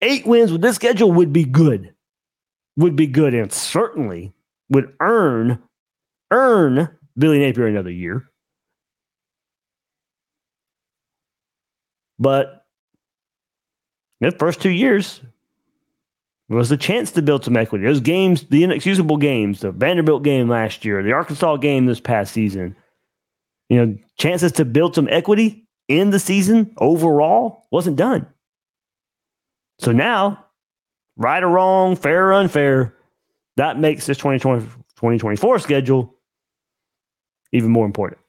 [0.01, 1.95] Eight wins with this schedule would be good.
[2.79, 4.33] Would be good and certainly
[4.71, 5.63] would earn
[6.31, 8.31] earn Billy Napier another year.
[12.19, 12.65] But
[14.21, 15.21] the first two years,
[16.49, 17.85] was the chance to build some equity.
[17.85, 22.33] Those games, the inexcusable games, the Vanderbilt game last year, the Arkansas game this past
[22.33, 22.75] season,
[23.69, 28.27] you know, chances to build some equity in the season overall wasn't done.
[29.79, 30.47] So now,
[31.19, 32.95] right or wrong, fair or unfair,
[33.57, 36.15] that makes this 2020, 2024 schedule
[37.53, 38.21] even more important.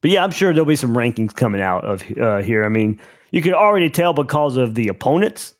[0.00, 2.64] But yeah, I'm sure there'll be some rankings coming out of uh, here.
[2.64, 3.00] I mean,
[3.30, 5.54] you could already tell because of the opponents.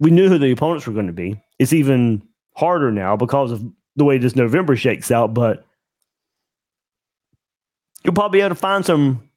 [0.00, 1.40] We knew who the opponents were going to be.
[1.58, 2.22] It's even
[2.56, 5.64] harder now because of the way this November shakes out, but
[8.04, 9.30] you'll probably be able to find some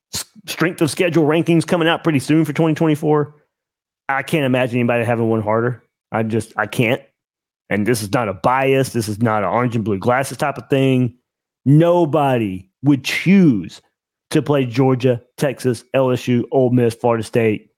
[0.47, 3.35] strength of schedule rankings coming out pretty soon for 2024.
[4.09, 5.83] I can't imagine anybody having one harder.
[6.11, 7.01] I just I can't.
[7.69, 8.93] And this is not a bias.
[8.93, 11.15] This is not an orange and blue glasses type of thing.
[11.65, 13.81] Nobody would choose
[14.31, 17.69] to play Georgia, Texas, LSU, Ole Miss, Florida State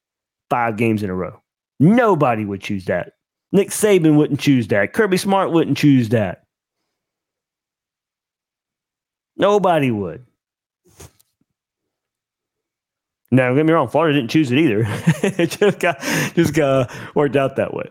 [0.49, 1.41] five games in a row.
[1.79, 3.13] Nobody would choose that.
[3.51, 4.93] Nick Saban wouldn't choose that.
[4.93, 6.43] Kirby Smart wouldn't choose that.
[9.35, 10.25] Nobody would.
[13.33, 14.83] Now, don't get me wrong, Florida didn't choose it either.
[15.23, 16.01] it just got
[16.35, 17.89] just got uh, worked out that way.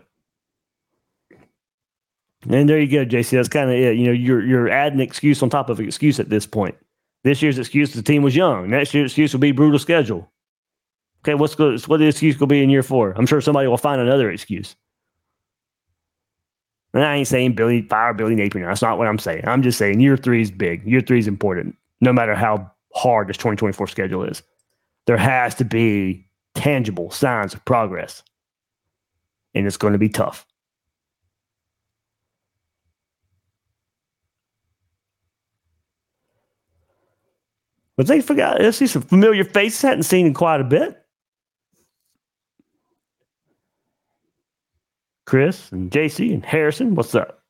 [2.47, 3.31] And there you go, JC.
[3.31, 3.97] That's kind of it.
[3.97, 6.75] You know, you're you're adding excuse on top of excuse at this point.
[7.23, 8.69] This year's excuse the team was young.
[8.69, 10.31] Next year's excuse will be brutal schedule.
[11.23, 11.81] Okay, what's good?
[11.87, 13.11] What the excuse will be in year four?
[13.11, 14.75] I'm sure somebody will find another excuse.
[16.93, 18.65] And I ain't saying Billy fire Billy Napier.
[18.65, 19.47] That's not what I'm saying.
[19.47, 20.85] I'm just saying year three is big.
[20.85, 24.43] Year three is important, no matter how hard this 2024 schedule is
[25.11, 28.23] there has to be tangible signs of progress.
[29.53, 30.45] And it's going to be tough.
[37.97, 38.63] But they forgot.
[38.63, 41.03] I see some familiar faces hadn't seen in quite a bit.
[45.25, 47.43] Chris and JC and Harrison, what's up?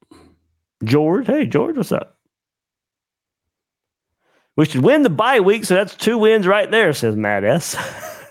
[0.83, 2.17] George, hey George, what's up?
[4.57, 7.75] We should win the bye week, so that's two wins right there, says Matt S.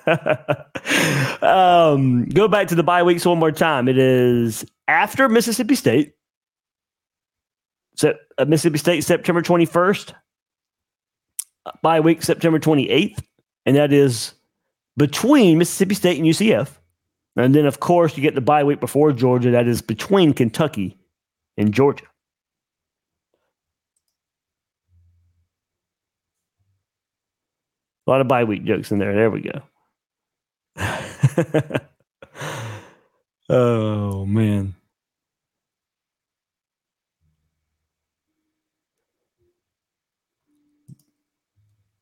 [1.42, 3.88] um, go back to the bye weeks one more time.
[3.88, 6.14] It is after Mississippi State.
[7.96, 10.14] So, uh, Mississippi State, September 21st.
[11.82, 13.22] Bye week, September 28th.
[13.66, 14.34] And that is
[14.96, 16.78] between Mississippi State and UCF.
[17.36, 19.50] And then, of course, you get the bye week before Georgia.
[19.50, 20.98] That is between Kentucky
[21.56, 22.04] and Georgia.
[28.10, 29.14] A lot of bye week jokes in there.
[29.14, 29.62] There we go.
[33.48, 34.74] oh man.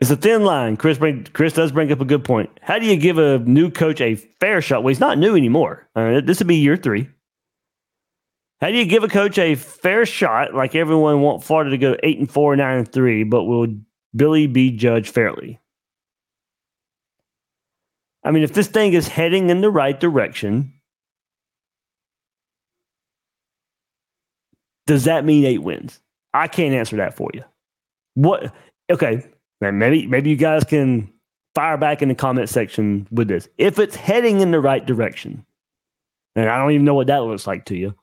[0.01, 0.79] It's a thin line.
[0.79, 2.49] Chris bring, Chris does bring up a good point.
[2.63, 4.83] How do you give a new coach a fair shot?
[4.83, 5.91] Well, he's not new anymore.
[5.95, 7.11] This would be year three.
[8.63, 10.55] How do you give a coach a fair shot?
[10.55, 13.67] Like everyone want Florida to go eight and four, nine and three, but will
[14.17, 15.61] Billy be judged fairly?
[18.29, 20.75] I mean, if this thing is heading in the right direction,
[24.87, 25.99] does that mean eight wins?
[26.35, 27.43] I can't answer that for you.
[28.17, 28.53] What?
[28.91, 29.27] Okay,
[29.63, 31.11] maybe maybe you guys can
[31.55, 33.49] fire back in the comment section with this.
[33.57, 35.47] If it's heading in the right direction,
[36.37, 37.95] and I don't even know what that looks like to you,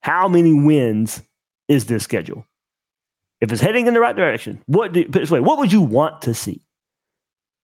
[0.00, 1.22] how many wins
[1.68, 2.46] is this schedule?
[3.42, 6.22] If it's heading in the right direction, what do, this way, what would you want
[6.22, 6.62] to see?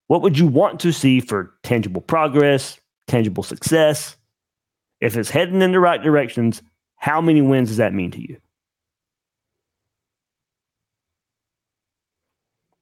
[0.09, 4.17] What would you want to see for tangible progress, tangible success?
[4.99, 6.63] If it's heading in the right directions,
[6.95, 8.37] how many wins does that mean to you?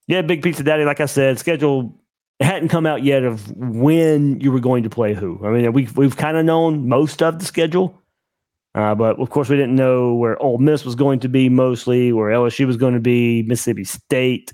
[0.08, 1.94] Yeah, Big Pizza Daddy, like I said, schedule
[2.40, 5.38] hadn't come out yet of when you were going to play who.
[5.46, 8.02] I mean, we've, we've kind of known most of the schedule,
[8.74, 12.14] uh, but of course, we didn't know where Ole Miss was going to be mostly,
[12.14, 14.54] where LSU was going to be, Mississippi State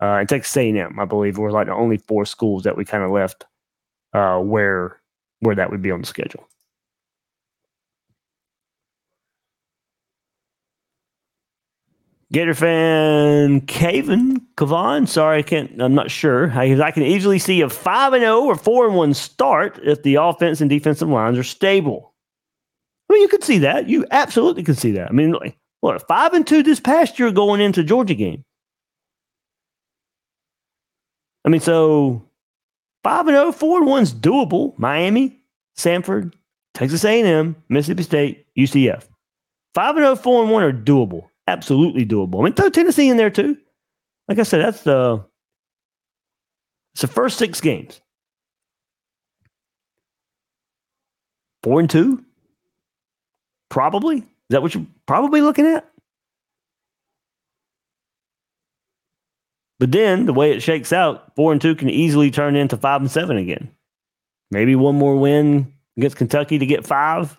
[0.00, 3.02] uh, and Texas A&M, I believe, were like the only four schools that we kind
[3.02, 3.44] of left
[4.12, 5.00] uh, where
[5.40, 6.48] where that would be on the schedule.
[12.32, 15.06] Gator fan Caven Kavan.
[15.06, 15.80] Sorry, I can't.
[15.80, 16.50] I'm not sure.
[16.52, 19.78] I, I can easily see a five and zero oh or four and one start
[19.82, 22.14] if the offense and defensive lines are stable.
[23.08, 23.88] I mean, you could see that.
[23.88, 25.08] You absolutely could see that.
[25.08, 25.36] I mean,
[25.80, 28.44] what five and two this past year going into Georgia game.
[31.46, 32.28] I mean, so
[33.04, 34.76] five and 0, 4 and one's doable.
[34.78, 35.40] Miami,
[35.78, 36.34] Samford,
[36.74, 39.04] Texas A&M, Mississippi State, UCF.
[39.74, 41.28] Five and 0, 4 and one are doable.
[41.46, 42.40] Absolutely doable.
[42.40, 43.56] I mean, throw Tennessee in there too.
[44.28, 45.24] Like I said, that's the
[46.94, 48.00] it's the first six games.
[51.62, 52.24] Four and two,
[53.68, 54.18] probably.
[54.18, 55.88] Is that what you're probably looking at?
[59.78, 63.00] But then the way it shakes out, four and two can easily turn into five
[63.00, 63.70] and seven again.
[64.50, 67.36] Maybe one more win against Kentucky to get five.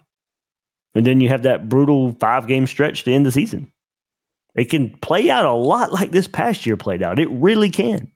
[0.94, 3.72] And then you have that brutal five game stretch to end the season.
[4.56, 7.20] It can play out a lot like this past year played out.
[7.20, 8.12] It really can.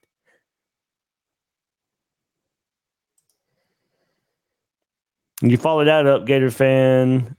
[5.40, 7.36] And you follow that up, Gator fan.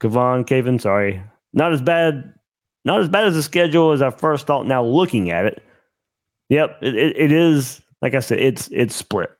[0.00, 1.22] Kavon, Caven, sorry.
[1.52, 2.34] Not as bad
[2.84, 5.62] not as bad as the schedule as I first thought now looking at it.
[6.48, 7.80] Yep, it, it, it is.
[8.02, 9.30] Like I said, it's it's split.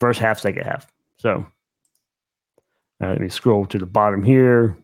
[0.00, 0.86] First half, second half.
[1.18, 1.46] So
[3.02, 4.76] uh, let me scroll to the bottom here.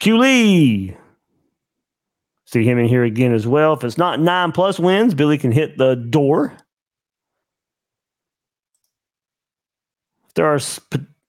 [0.00, 0.96] Q Lee.
[2.46, 3.72] See him in here again as well.
[3.72, 6.56] If it's not nine plus wins, Billy can hit the door.
[10.34, 10.60] There are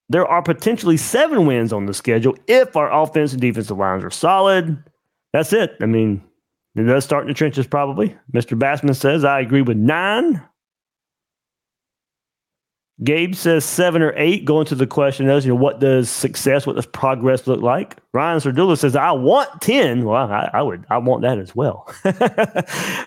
[0.10, 4.12] there are potentially seven wins on the schedule if our offense and defensive lines are
[4.12, 4.84] solid.
[5.34, 5.76] That's it.
[5.82, 6.24] I mean,
[6.76, 8.16] it does start in the trenches, probably.
[8.34, 8.58] Mr.
[8.58, 10.42] Bassman says, I agree with nine.
[13.04, 14.46] Gabe says seven or eight.
[14.46, 17.98] Going to the question is, you know, what does success, what does progress look like?
[18.14, 20.06] Ryan Sardula says, I want 10.
[20.06, 21.94] Well, I, I would, I want that as well.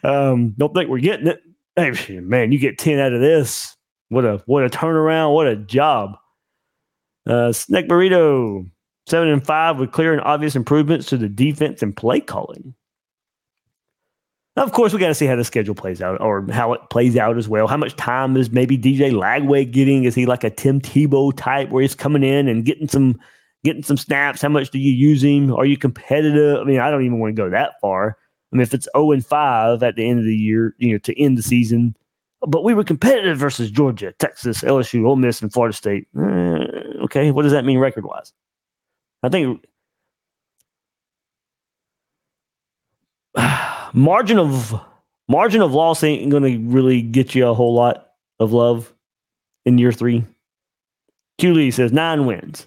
[0.05, 1.43] um, don't think we're getting it.
[1.77, 3.77] Hey, man, you get 10 out of this.
[4.09, 5.35] What a, what a turnaround.
[5.35, 6.17] What a job.
[7.29, 8.69] Uh, Snack Burrito,
[9.07, 12.75] seven and five with clear and obvious improvements to the defense and play calling.
[14.57, 16.81] Now, of course, we got to see how the schedule plays out or how it
[16.91, 17.69] plays out as well.
[17.69, 20.03] How much time is maybe DJ Lagway getting?
[20.03, 23.21] Is he like a Tim Tebow type where he's coming in and getting some
[23.63, 24.43] getting some snaps?
[24.43, 25.55] How much do you use him?
[25.55, 26.61] Are you competitive?
[26.61, 28.17] I mean, I don't even want to go that far.
[28.53, 30.99] I mean, if it's 0 and 5 at the end of the year, you know,
[30.99, 31.95] to end the season,
[32.47, 36.07] but we were competitive versus Georgia, Texas, LSU, Ole Miss, and Florida State.
[36.19, 36.58] Uh,
[37.09, 38.33] okay, what does that mean record wise?
[39.23, 39.65] I think
[43.93, 44.81] margin of
[45.29, 48.93] margin of loss ain't going to really get you a whole lot of love
[49.65, 50.25] in year three.
[51.39, 52.67] Q Lee says nine wins.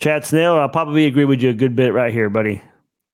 [0.00, 2.60] Chad Snell, I'll probably agree with you a good bit right here, buddy.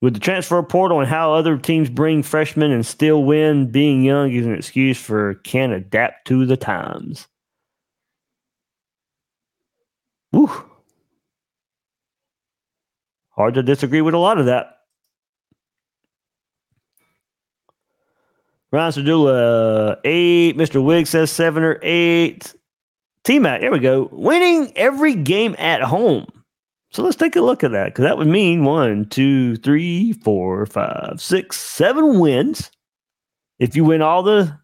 [0.01, 4.31] With the transfer portal and how other teams bring freshmen and still win, being young
[4.31, 7.27] is an excuse for can adapt to the times.
[10.31, 10.49] Woo.
[13.31, 14.75] Hard to disagree with a lot of that.
[18.71, 20.55] Ryan Sedula, eight.
[20.57, 20.83] Mr.
[20.83, 22.53] Wiggs says seven or eight.
[23.23, 24.09] T Mac, there we go.
[24.11, 26.25] Winning every game at home.
[26.91, 30.65] So let's take a look at that because that would mean one, two, three, four,
[30.65, 32.71] five, six, seven wins.
[33.59, 34.57] If you win all the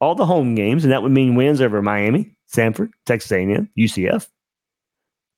[0.00, 4.28] all the home games, and that would mean wins over Miami, Samford, Texas A&M, UCF,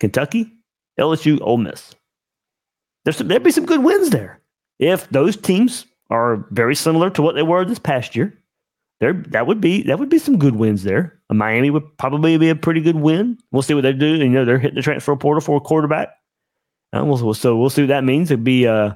[0.00, 0.52] Kentucky,
[0.98, 1.94] LSU, Ole Miss.
[3.04, 4.40] There's some, there'd be some good wins there
[4.78, 8.34] if those teams are very similar to what they were this past year.
[9.00, 11.20] There, that would be that would be some good wins there.
[11.30, 13.38] Miami would probably be a pretty good win.
[13.52, 14.06] We'll see what they do.
[14.06, 16.08] You know, they're hitting the transfer portal for a quarterback.
[16.92, 18.30] And we'll, so we'll see what that means.
[18.30, 18.94] It'd be uh,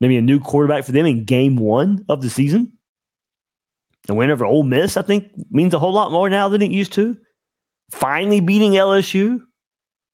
[0.00, 2.72] maybe a new quarterback for them in game one of the season.
[4.08, 6.72] And win over Ole Miss, I think, means a whole lot more now than it
[6.72, 7.16] used to.
[7.92, 9.40] Finally beating LSU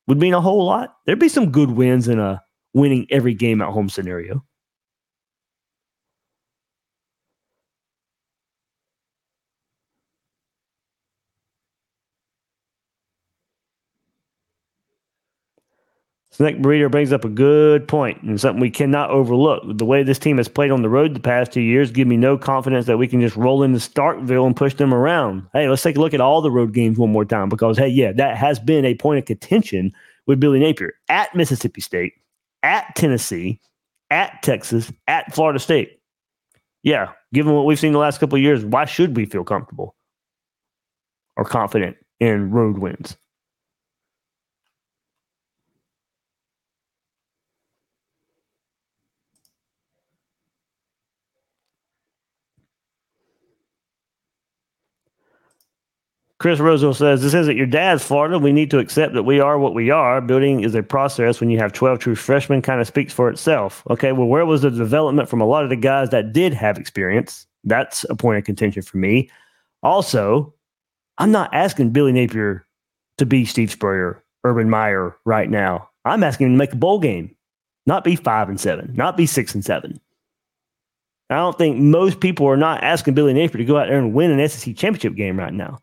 [0.08, 0.96] would mean a whole lot.
[1.06, 2.42] There'd be some good wins in a
[2.74, 4.44] winning every game at home scenario.
[16.38, 19.60] Snake Breeder brings up a good point and something we cannot overlook.
[19.76, 22.16] The way this team has played on the road the past two years give me
[22.16, 25.48] no confidence that we can just roll into Starkville and push them around.
[25.52, 27.88] Hey, let's take a look at all the road games one more time because, hey,
[27.88, 29.92] yeah, that has been a point of contention
[30.28, 32.12] with Billy Napier at Mississippi State,
[32.62, 33.60] at Tennessee,
[34.08, 35.98] at Texas, at Florida State.
[36.84, 39.96] Yeah, given what we've seen the last couple of years, why should we feel comfortable
[41.36, 43.16] or confident in road wins?
[56.38, 58.38] Chris Rosal says, This isn't your dad's Florida.
[58.38, 60.20] We need to accept that we are what we are.
[60.20, 61.40] Building is a process.
[61.40, 63.82] When you have 12 true freshmen, kind of speaks for itself.
[63.90, 66.78] Okay, well, where was the development from a lot of the guys that did have
[66.78, 67.46] experience?
[67.64, 69.30] That's a point of contention for me.
[69.82, 70.54] Also,
[71.18, 72.64] I'm not asking Billy Napier
[73.18, 75.88] to be Steve Spurrier, Urban Meyer right now.
[76.04, 77.34] I'm asking him to make a bowl game,
[77.84, 80.00] not be five and seven, not be six and seven.
[81.30, 84.14] I don't think most people are not asking Billy Napier to go out there and
[84.14, 85.80] win an SEC championship game right now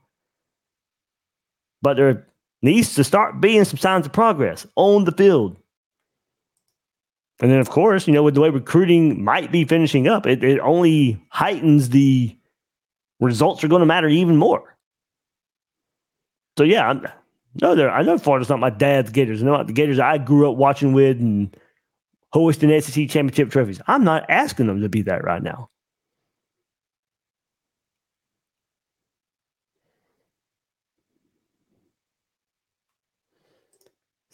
[1.86, 2.26] but there
[2.64, 5.56] needs to start being some signs of progress on the field.
[7.40, 10.44] And then, of course, you know, with the way recruiting might be finishing up, it,
[10.44, 12.36] it only heightens the
[13.20, 14.76] results are going to matter even more.
[16.58, 17.08] So, yeah, I'm,
[17.62, 19.44] no, I know Florida's not my dad's Gators.
[19.44, 21.56] I know the Gators I grew up watching with and
[22.34, 23.80] hoisting SEC championship trophies.
[23.86, 25.70] I'm not asking them to be that right now.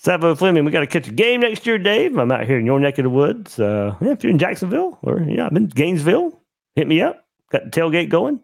[0.04, 2.18] Savo Fleming, we got to catch a game next year, Dave.
[2.18, 3.60] I'm out here in your neck of the woods.
[3.60, 6.42] Uh, yeah, if you're in Jacksonville or yeah, I'm in Gainesville,
[6.74, 7.24] hit me up.
[7.52, 8.40] Got the tailgate going.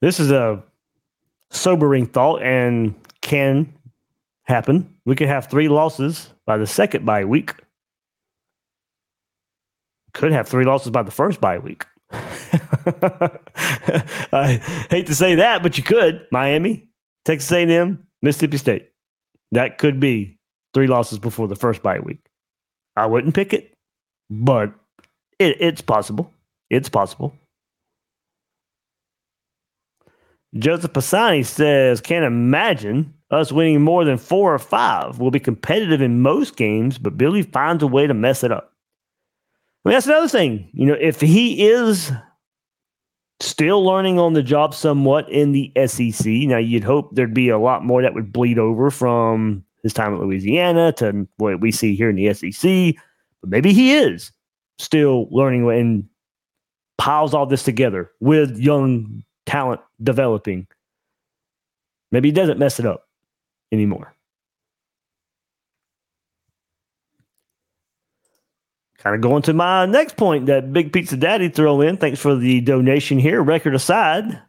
[0.00, 0.62] This is a
[1.50, 3.74] sobering thought and can
[4.44, 4.94] happen.
[5.04, 7.52] We could have three losses by the second bye week.
[10.14, 11.84] Could have three losses by the first bye week.
[14.32, 14.60] I
[14.90, 16.26] hate to say that, but you could.
[16.30, 16.88] Miami,
[17.24, 18.90] Texas A&M, Mississippi State.
[19.52, 20.38] That could be
[20.72, 22.24] three losses before the first bye week.
[22.96, 23.74] I wouldn't pick it,
[24.30, 24.72] but
[25.38, 26.32] it, it's possible.
[26.70, 27.34] It's possible.
[30.56, 35.18] Joseph Pisani says, can't imagine us winning more than four or five.
[35.18, 38.73] We'll be competitive in most games, but Billy finds a way to mess it up.
[39.84, 40.70] I mean, that's another thing.
[40.72, 42.10] You know, if he is
[43.40, 47.58] still learning on the job somewhat in the SEC, now you'd hope there'd be a
[47.58, 51.94] lot more that would bleed over from his time at Louisiana to what we see
[51.94, 52.96] here in the SEC.
[53.42, 54.32] But maybe he is
[54.78, 56.08] still learning and
[56.96, 60.66] piles all this together with young talent developing.
[62.10, 63.06] Maybe he doesn't mess it up
[63.70, 64.13] anymore.
[69.04, 71.98] Kind of going to my next point that Big Pizza Daddy throw in.
[71.98, 73.42] Thanks for the donation here.
[73.42, 74.40] Record aside,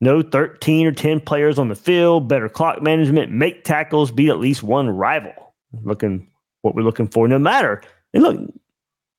[0.00, 4.38] no 13 or 10 players on the field, better clock management, make tackles, beat at
[4.38, 5.54] least one rival.
[5.82, 6.28] Looking
[6.62, 7.82] what we're looking for, no matter.
[8.14, 8.40] And look,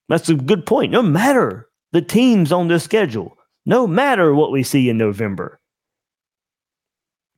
[0.09, 0.91] that's a good point.
[0.91, 3.37] No matter the teams on this schedule,
[3.67, 5.59] no matter what we see in November,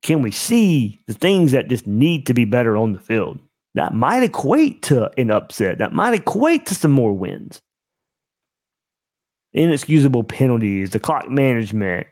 [0.02, 3.40] can we see the things that just need to be better on the field?
[3.80, 5.78] That might equate to an upset.
[5.78, 7.62] That might equate to some more wins.
[9.54, 12.06] Inexcusable penalties, the clock management,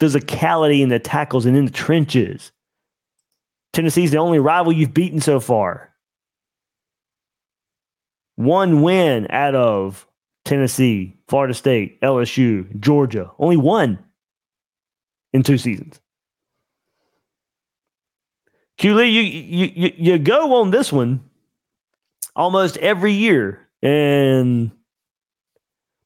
[0.00, 2.52] physicality in the tackles and in the trenches.
[3.72, 5.94] Tennessee's the only rival you've beaten so far.
[8.36, 10.06] One win out of
[10.44, 13.30] Tennessee, Florida State, LSU, Georgia.
[13.38, 13.98] Only one
[15.32, 16.00] in two seasons.
[18.78, 21.20] Q you, you you you go on this one
[22.36, 24.70] almost every year, and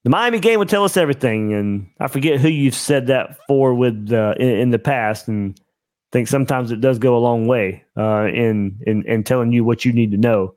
[0.05, 1.53] the Miami game would tell us everything.
[1.53, 5.55] And I forget who you've said that for with uh, in, in, the past, and
[5.61, 9.65] I think sometimes it does go a long way uh, in, in in telling you
[9.65, 10.55] what you need to know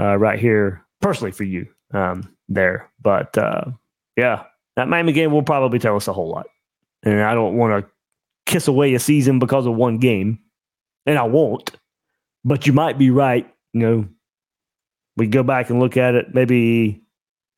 [0.00, 2.90] uh, right here personally for you um, there.
[3.02, 3.66] But uh,
[4.16, 4.44] yeah,
[4.76, 6.46] that Miami game will probably tell us a whole lot,
[7.02, 7.92] and I don't want to
[8.50, 10.38] kiss away a season because of one game
[11.06, 11.70] and I won't.
[12.44, 13.48] But you might be right.
[13.72, 14.08] You know,
[15.16, 17.02] we go back and look at it, maybe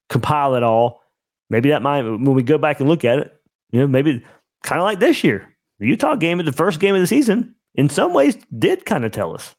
[0.09, 1.03] compile it all.
[1.51, 3.33] Maybe that might, when we go back and look at it,
[3.71, 4.25] you know, maybe
[4.63, 7.55] kind of like this year, the Utah game at the first game of the season,
[7.75, 9.55] in some ways, did kind of tell us.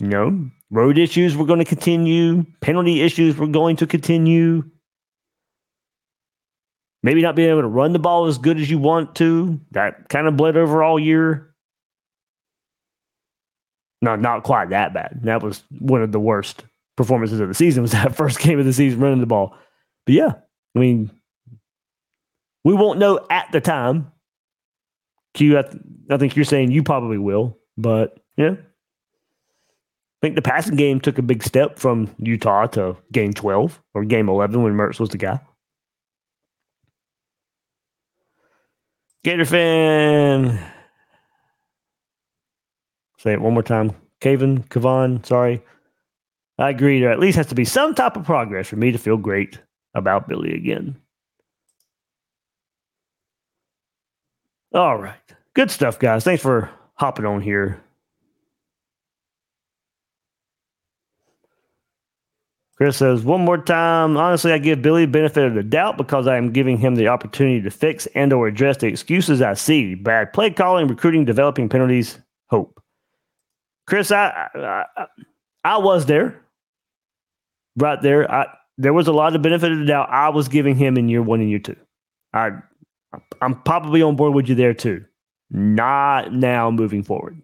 [0.00, 4.64] You know, road issues were going to continue, penalty issues were going to continue.
[7.02, 9.60] Maybe not being able to run the ball as good as you want to.
[9.70, 11.54] That kind of bled over all year.
[14.02, 15.20] No, not quite that bad.
[15.24, 16.64] That was one of the worst
[16.96, 17.82] performances of the season.
[17.82, 19.56] Was that first game of the season running the ball?
[20.06, 20.32] But yeah,
[20.74, 21.10] I mean,
[22.64, 24.12] we won't know at the time.
[25.34, 28.54] Q, I, th- I think you're saying you probably will, but yeah,
[30.18, 34.04] I think the passing game took a big step from Utah to game 12 or
[34.04, 35.38] game 11 when Mertz was the guy.
[39.24, 40.58] Gator fan.
[43.18, 43.92] Say it one more time.
[44.20, 45.62] Kevin, Kavan, sorry.
[46.58, 47.00] I agree.
[47.00, 49.60] There at least has to be some type of progress for me to feel great
[49.94, 50.96] about Billy again.
[54.72, 55.16] All right.
[55.54, 56.24] Good stuff, guys.
[56.24, 57.82] Thanks for hopping on here.
[62.78, 64.16] Chris says, one more time.
[64.16, 67.60] Honestly, I give Billy benefit of the doubt because I am giving him the opportunity
[67.60, 69.96] to fix and or address the excuses I see.
[69.96, 72.80] Bad play calling, recruiting, developing penalties, hope.
[73.88, 75.06] Chris, I I,
[75.64, 76.40] I was there.
[77.76, 78.30] Right there.
[78.30, 81.08] I there was a lot of benefit of the doubt I was giving him in
[81.08, 81.76] year one and year two.
[82.32, 82.50] I
[83.42, 85.04] I'm probably on board with you there too.
[85.50, 87.42] Not now moving forward.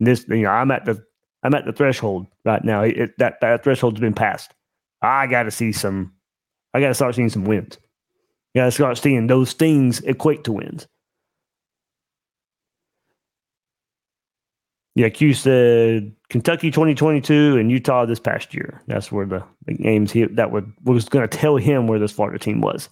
[0.00, 1.04] This you know, I'm at the
[1.46, 2.82] I'm at the threshold right now.
[2.82, 4.52] It, that that threshold's been passed.
[5.00, 6.12] I got to see some.
[6.74, 7.78] I got to start seeing some wins.
[8.56, 10.88] Got to start seeing those things equate to wins.
[14.96, 18.82] Yeah, Q said Kentucky 2022 and Utah this past year.
[18.88, 22.12] That's where the, the games he that would was going to tell him where this
[22.12, 22.88] Florida team was.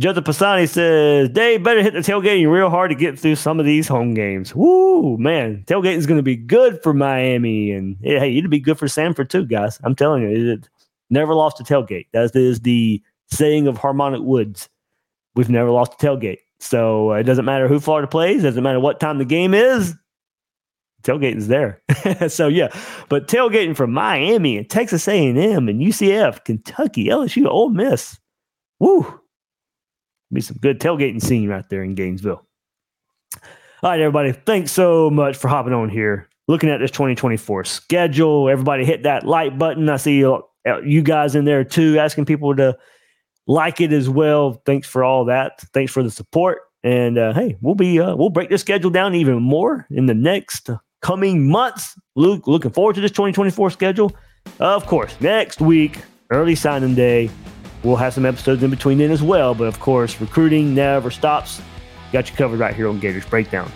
[0.00, 3.66] Joseph Pisani says, Dave better hit the tailgating real hard to get through some of
[3.66, 4.52] these home games.
[4.54, 5.62] Woo, man.
[5.68, 7.70] Tailgating is going to be good for Miami.
[7.70, 9.78] And hey, it'd be good for Samford too, guys.
[9.84, 10.68] I'm telling you, it
[11.10, 12.06] never lost a tailgate.
[12.12, 14.68] That is the saying of Harmonic Woods.
[15.36, 16.38] We've never lost a tailgate.
[16.58, 19.94] So uh, it doesn't matter who Florida plays, doesn't matter what time the game is.
[21.02, 21.82] Tailgating is there.
[22.28, 22.68] so yeah,
[23.08, 28.18] but tailgating from Miami and Texas A&M and UCF, Kentucky, LSU, Ole Miss.
[28.80, 29.20] Woo,
[30.32, 32.44] be some good tailgating scene right there in Gainesville.
[33.82, 34.32] All right, everybody.
[34.32, 36.28] Thanks so much for hopping on here.
[36.48, 38.48] Looking at this 2024 schedule.
[38.48, 39.88] Everybody hit that like button.
[39.88, 40.42] I see you,
[40.84, 42.76] you guys in there too, asking people to
[43.46, 44.62] like it as well.
[44.64, 45.60] Thanks for all that.
[45.72, 46.62] Thanks for the support.
[46.82, 50.14] And uh, hey, we'll be uh, we'll break this schedule down even more in the
[50.14, 50.70] next
[51.00, 51.98] coming months.
[52.14, 54.14] Luke, looking forward to this 2024 schedule.
[54.60, 55.98] Of course, next week,
[56.30, 57.30] early signing day.
[57.84, 59.54] We'll have some episodes in between then as well.
[59.54, 61.60] But of course, recruiting never stops.
[62.12, 63.70] Got you covered right here on Gators Breakdown.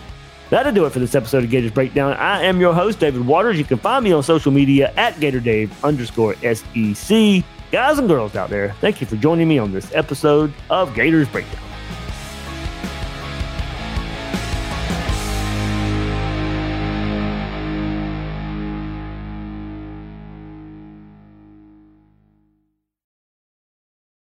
[0.49, 2.13] That'll do it for this episode of Gators Breakdown.
[2.13, 3.59] I am your host, David Waters.
[3.59, 7.43] You can find me on social media at GatorDave underscore SEC.
[7.71, 11.27] Guys and girls out there, thank you for joining me on this episode of Gators
[11.27, 11.68] Breakdown.